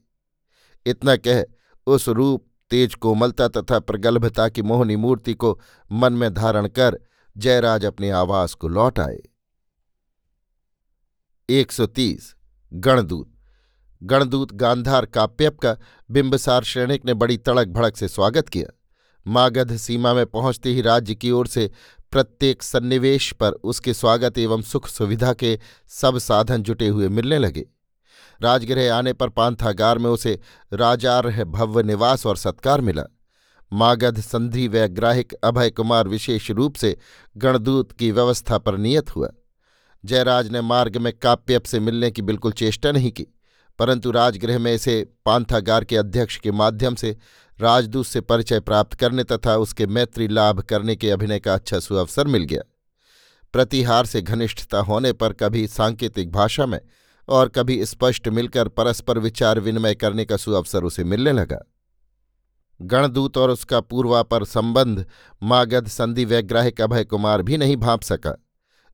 इतना 0.85 1.15
कह, 1.15 1.43
उस 1.87 2.07
रूप 2.09 2.45
तेज 2.73 2.95
कोमलता 2.95 3.47
तथा 3.47 3.79
प्रगल्भता 3.79 4.49
की 4.49 4.61
मोहनी 4.61 4.95
मूर्ति 4.95 5.33
को 5.33 5.59
मन 5.91 6.13
में 6.13 6.33
धारण 6.33 6.67
कर 6.67 6.99
जयराज 7.37 7.85
अपने 7.85 8.09
आवास 8.09 8.53
को 8.53 8.67
लौट 8.67 8.99
आए। 8.99 9.19
एक 11.49 11.71
सौ 11.71 11.85
तीस, 11.85 12.35
गणदूत। 12.73 13.33
गणदूत 14.03 14.53
गांधार 14.53 15.05
काप्यप 15.05 15.59
का 15.59 15.77
बिंबसार 16.11 16.63
श्रेणिक 16.63 17.05
ने 17.05 17.13
बड़ी 17.13 17.37
तड़क 17.37 17.67
भड़क 17.67 17.97
से 17.97 18.07
स्वागत 18.07 18.49
किया। 18.49 18.79
मागध 19.27 19.77
सीमा 19.77 20.13
में 20.13 20.25
पहुँचते 20.25 20.69
ही 20.69 20.81
राज्य 20.81 21.15
की 21.15 21.31
ओर 21.31 21.47
से 21.47 21.71
प्रत्येक 22.11 22.63
सन्निवेश 22.63 23.31
पर 23.33 23.51
उसके 23.51 23.93
स्वागत 23.93 24.37
एवं 24.37 24.61
सुख 24.61 24.87
सुविधा 24.87 25.33
के 25.33 25.59
सब 25.87 26.17
साधन 26.17 26.63
जुटे 26.63 26.87
हुए 26.87 27.09
मिलने 27.09 27.39
लगे। 27.39 27.65
राजगृह 28.43 28.93
आने 28.95 29.13
पर 29.13 29.29
पांथागार 29.29 29.97
में 29.97 30.09
उसे 30.09 30.39
राजारह 30.73 31.43
भव्य 31.43 31.83
निवास 31.83 32.25
और 32.25 32.37
सत्कार 32.37 32.81
मिला। 32.81 33.03
मागध, 33.71 34.19
संधि 34.19 34.67
वैग्राहिक 34.67 35.33
अभय 35.33 35.69
कुमार 35.69 36.07
विशेष 36.07 36.49
रूप 36.51 36.75
से 36.75 36.95
गणदूत 37.37 37.91
की 37.91 38.11
व्यवस्था 38.11 38.57
पर 38.57 38.77
नियत 38.77 39.15
हुआ। 39.15 39.29
जयराज 40.03 40.49
ने 40.51 40.61
मार्ग 40.61 40.97
में 40.97 41.11
काप्यप 41.13 41.65
से 41.65 41.79
मिलने 41.79 42.11
की 42.11 42.21
बिल्कुल 42.21 42.51
चेष्टा 42.51 42.91
नहीं 42.91 43.11
की, 43.11 43.25
परंतु 43.79 44.11
राजगृह 44.11 44.59
में 44.59 44.73
इसे 44.73 45.03
पांथागार 45.25 45.83
के 45.83 45.97
अध्यक्ष 45.97 46.37
के 46.37 46.51
माध्यम 46.51 46.95
से 46.95 47.15
राजदूत 47.59 48.05
से 48.05 48.21
परिचय 48.21 48.59
प्राप्त 48.59 48.93
करने 48.93 49.23
तथा 49.23 49.55
उसके 49.57 49.87
मैत्री 49.87 50.27
लाभ 50.27 50.61
करने 50.61 50.95
के 50.95 51.09
अभिनय 51.11 51.39
का 51.39 51.53
अच्छा 51.53 51.79
सुअवसर 51.79 52.27
मिल 52.27 52.43
गया। 52.43 52.61
प्रतिहार 53.53 54.05
से 54.05 54.21
घनिष्ठता 54.21 54.79
होने 54.79 55.13
पर 55.13 55.33
कभी 55.33 55.67
सांकेतिक 55.67 56.31
भाषा 56.31 56.65
में 56.65 56.79
और 57.29 57.49
कभी 57.49 57.85
स्पष्ट 57.85 58.27
मिलकर 58.27 58.67
परस्पर 58.67 59.19
विचार 59.19 59.59
विनिमय 59.59 59.95
करने 59.95 60.25
का 60.25 60.37
सुअवसर 60.37 60.83
उसे 60.83 61.03
मिलने 61.03 61.31
लगा। 61.31 61.59
गणदूत 62.81 63.37
और 63.37 63.49
उसका 63.49 63.79
पूर्वापर 63.79 64.43
संबंध 64.43 65.05
मागध, 65.43 65.87
संधि 65.87 66.25
वैग्राहिक 66.25 66.81
अभय 66.81 67.03
कुमार 67.03 67.41
भी 67.41 67.57
नहीं 67.57 67.77
भाप 67.77 68.01
सका। 68.01 68.35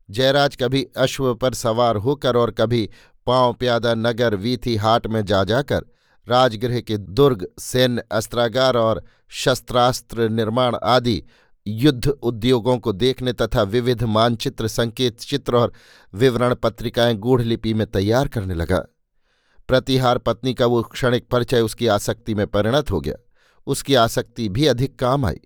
जयराज 0.09 0.55
कभी 0.55 0.83
अश्व 0.97 1.33
पर 1.35 1.53
सवार 1.53 1.95
होकर 1.95 2.35
और 2.35 2.51
कभी 2.51 2.89
पाँव 3.25 3.53
प्यादा 3.53 3.93
नगर 3.93 4.35
वीथी 4.35 4.75
हाट 4.75 5.07
में 5.07 5.25
जा 5.25 5.43
जाकर 5.43 5.85
राजगृह 6.27 6.81
के 6.81 6.97
दुर्ग 6.97 7.47
सैन्य 7.59 8.03
अस्त्रागार 8.11 8.77
और 8.77 9.03
शस्त्रास्त्र 9.29 10.29
निर्माण 10.29 10.75
आदि 10.75 11.23
युद्ध 11.69 12.07
उद्योगों 12.07 12.77
को 12.77 12.91
देखने 12.91 13.33
तथा 13.33 13.61
विविध 13.61 14.03
मानचित्र, 14.03 14.67
संकेत 14.67 15.19
चित्र 15.19 15.55
और 15.55 15.73
विवरण 16.13 16.55
पत्रिकाएँ 16.55 17.15
गूढ़ 17.15 17.41
लिपि 17.41 17.73
में 17.73 17.87
तैयार 17.87 18.27
करने 18.27 18.53
लगा। 18.53 18.79
प्रतिहार 19.67 20.17
पत्नी 20.17 20.53
का 20.53 20.65
वो 20.65 20.81
क्षणिक 20.83 21.27
परिचय 21.27 21.61
उसकी 21.61 21.87
आसक्ति 21.87 22.35
में 22.35 22.47
परिणत 22.47 22.91
हो 22.91 23.01
गया। 23.01 23.15
उसकी 23.67 23.95
आसक्ति 23.95 24.49
भी 24.49 24.65
अधिक 24.65 24.99
काम 24.99 25.25
आई। 25.25 25.39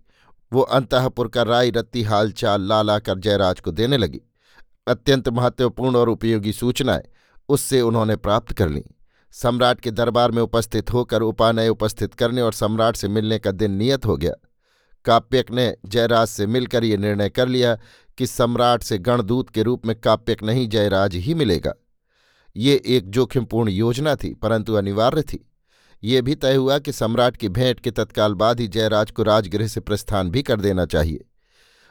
वो 0.54 0.62
अंतपुर 0.62 1.28
का 1.28 1.44
राय 1.44 1.70
रत्ती 1.70 2.04
हालचाल 2.04 2.62
ला 2.62 3.00
कर 3.00 3.20
जयराज 3.20 3.60
को 3.60 3.72
देने 3.72 3.98
लगी। 3.98 4.22
अत्यंत 4.88 5.30
महत्वपूर्ण 5.30 5.96
और 5.96 6.10
उपयोगी 6.10 6.54
सूचनाएँ 6.54 7.04
उससे 7.50 7.82
उन्होंने 7.82 8.16
प्राप्त 8.16 8.54
कर 8.54 8.70
लीं। 8.70 8.82
सम्राट 9.32 9.82
के 9.82 9.92
दरबार 9.92 10.32
में 10.32 10.42
उपस्थित 10.44 10.94
होकर 10.94 11.22
उपानय 11.22 11.70
उपस्थित 11.70 12.14
करने 12.14 12.42
और 12.42 12.54
सम्राट 12.54 12.96
से 12.96 13.08
मिलने 13.08 13.40
का 13.40 13.52
दिन 13.52 13.72
नियत 13.72 14.06
हो 14.06 14.18
गया। 14.18 14.34
काप्यक 15.06 15.52
ने 15.52 15.76
जयराज 15.86 16.28
से 16.28 16.48
मिलकर 16.48 16.84
ये 16.84 16.98
निर्णय 16.98 17.30
कर 17.30 17.48
लिया 17.48 17.78
कि 18.18 18.28
सम्राट 18.28 18.84
से 18.84 18.98
गणदूत 18.98 19.50
के 19.50 19.64
रूप 19.64 19.86
में 19.86 20.00
काप्यक 20.00 20.44
नहीं 20.44 20.68
जयराज 20.70 21.16
ही 21.16 21.34
मिलेगा। 21.34 21.74
ये 22.56 22.82
एक 22.86 23.10
जोखिमपूर्ण 23.10 23.70
योजना 23.70 24.16
थी, 24.16 24.34
परंतु 24.34 24.74
अनिवार्य 24.74 25.22
थी। 25.22 25.50
ये 26.04 26.22
भी 26.22 26.36
तय 26.36 26.56
हुआ 26.56 26.80
कि 26.80 26.92
सम्राट 26.92 27.38
की 27.38 27.50
भेंट 27.50 27.80
के 27.80 27.92
तत्काल 27.92 28.34
बाद 28.34 28.60
ही 28.60 28.68
जयराज 28.68 29.12
को 29.12 29.24
राजगृह 29.24 29.68
से 29.68 29.80
प्रस्थान 29.80 30.30
भी 30.30 30.44
कर 30.44 30.60
देना 30.62 30.86
चाहिए। 30.86 31.26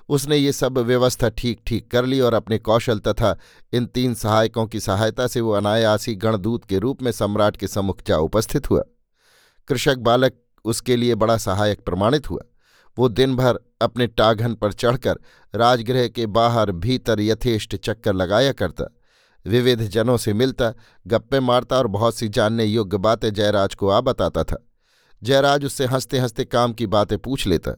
उसने 0.09 0.37
ये 0.37 0.53
सब 0.53 0.79
व्यवस्था 0.79 1.29
ठीक 1.29 1.61
ठीक 1.66 1.90
कर 1.90 2.05
ली 2.05 2.20
और 2.20 2.35
अपने 2.35 2.59
कौशल 2.59 2.98
तथा 2.98 3.37
इन 3.72 3.87
तीन 3.87 4.14
सहायकों 4.14 4.66
की 4.66 4.81
सहायता 4.81 5.27
से 5.27 5.40
वो 5.40 5.53
अनायासी 5.53 6.14
गणदूत 6.14 6.64
के 6.64 6.79
रूप 6.79 7.03
में 7.03 7.12
सम्राट 7.12 7.57
के 7.57 7.68
सम्मुख 7.68 8.03
जा 8.07 8.16
उपस्थित 8.16 8.70
हुआ। 8.70 8.83
कृषक 9.68 9.98
बालक 9.98 10.33
उसके 10.64 10.96
लिए 10.96 11.14
बड़ा 11.14 11.37
सहायक 11.37 11.81
प्रमाणित 11.81 12.31
हुआ। 12.31 12.42
वो 12.98 13.09
दिन 13.09 13.37
भर 13.37 13.59
अपने 13.83 14.07
टाघन 14.07 14.55
पर 14.55 14.72
चढ़कर 14.72 15.18
राजगृह 15.55 16.09
के 16.09 16.26
बाहर 16.26 16.72
भीतर 16.72 17.20
यथेष्ट 17.20 17.76
चक्कर 17.76 18.14
लगाया 18.14 18.52
करता। 18.52 18.85
विविध 19.46 19.83
जनों 19.83 20.16
से 20.16 20.33
मिलता, 20.33 20.72
गप्पे 21.07 21.40
मारता 21.40 21.76
और 21.76 21.87
बहुत 21.87 22.14
सी 22.14 22.28
जानने 22.28 22.64
योग्य 22.64 22.98
बातें 22.98 23.33
जयराज 23.33 23.74
को 23.74 23.88
आ 23.88 24.00
बताता 24.00 24.44
था। 24.44 24.68
जयराज 25.22 25.64
उससे 25.64 25.87
हँसते 25.87 26.18
हँसते 26.18 26.44
काम 26.44 26.72
की 26.72 26.87
बातें 26.87 27.18
पूछ 27.18 27.46
लेता। 27.46 27.72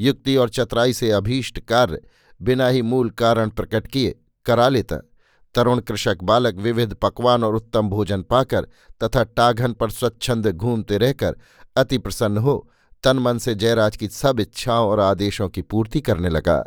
युक्ति 0.00 0.36
और 0.36 0.48
चतुराई 0.48 0.92
से 0.92 1.10
अभीष्ट 1.10 1.58
कार्य 1.58 2.00
बिना 2.42 2.68
ही 2.68 2.82
मूल 2.82 3.10
कारण 3.10 3.48
प्रकट 3.48 3.86
किए 3.86 4.18
करा 4.44 4.68
लेता। 4.68 4.96
तरुण 5.54 5.80
कृषक 5.80 6.18
बालक 6.22 6.54
विविध 6.54 6.94
पकवान 6.94 7.44
और 7.44 7.54
उत्तम 7.56 7.88
भोजन 7.88 8.22
पाकर 8.22 8.68
तथा 9.02 9.24
टाघन 9.24 9.72
पर 9.72 9.90
स्वच्छंद 9.90 10.46
घूमते 10.46 10.98
रहकर 10.98 11.36
अति 11.76 11.98
प्रसन्न 11.98 12.38
हो 12.38 12.70
तन 13.04 13.18
मन 13.18 13.38
से 13.38 13.54
जयराज 13.54 13.96
की 13.96 14.08
सब 14.08 14.40
इच्छाओं 14.40 14.88
और 14.88 15.00
आदेशों 15.00 15.48
की 15.48 15.62
पूर्ति 15.62 16.00
करने 16.00 16.28
लगा। 16.28 16.64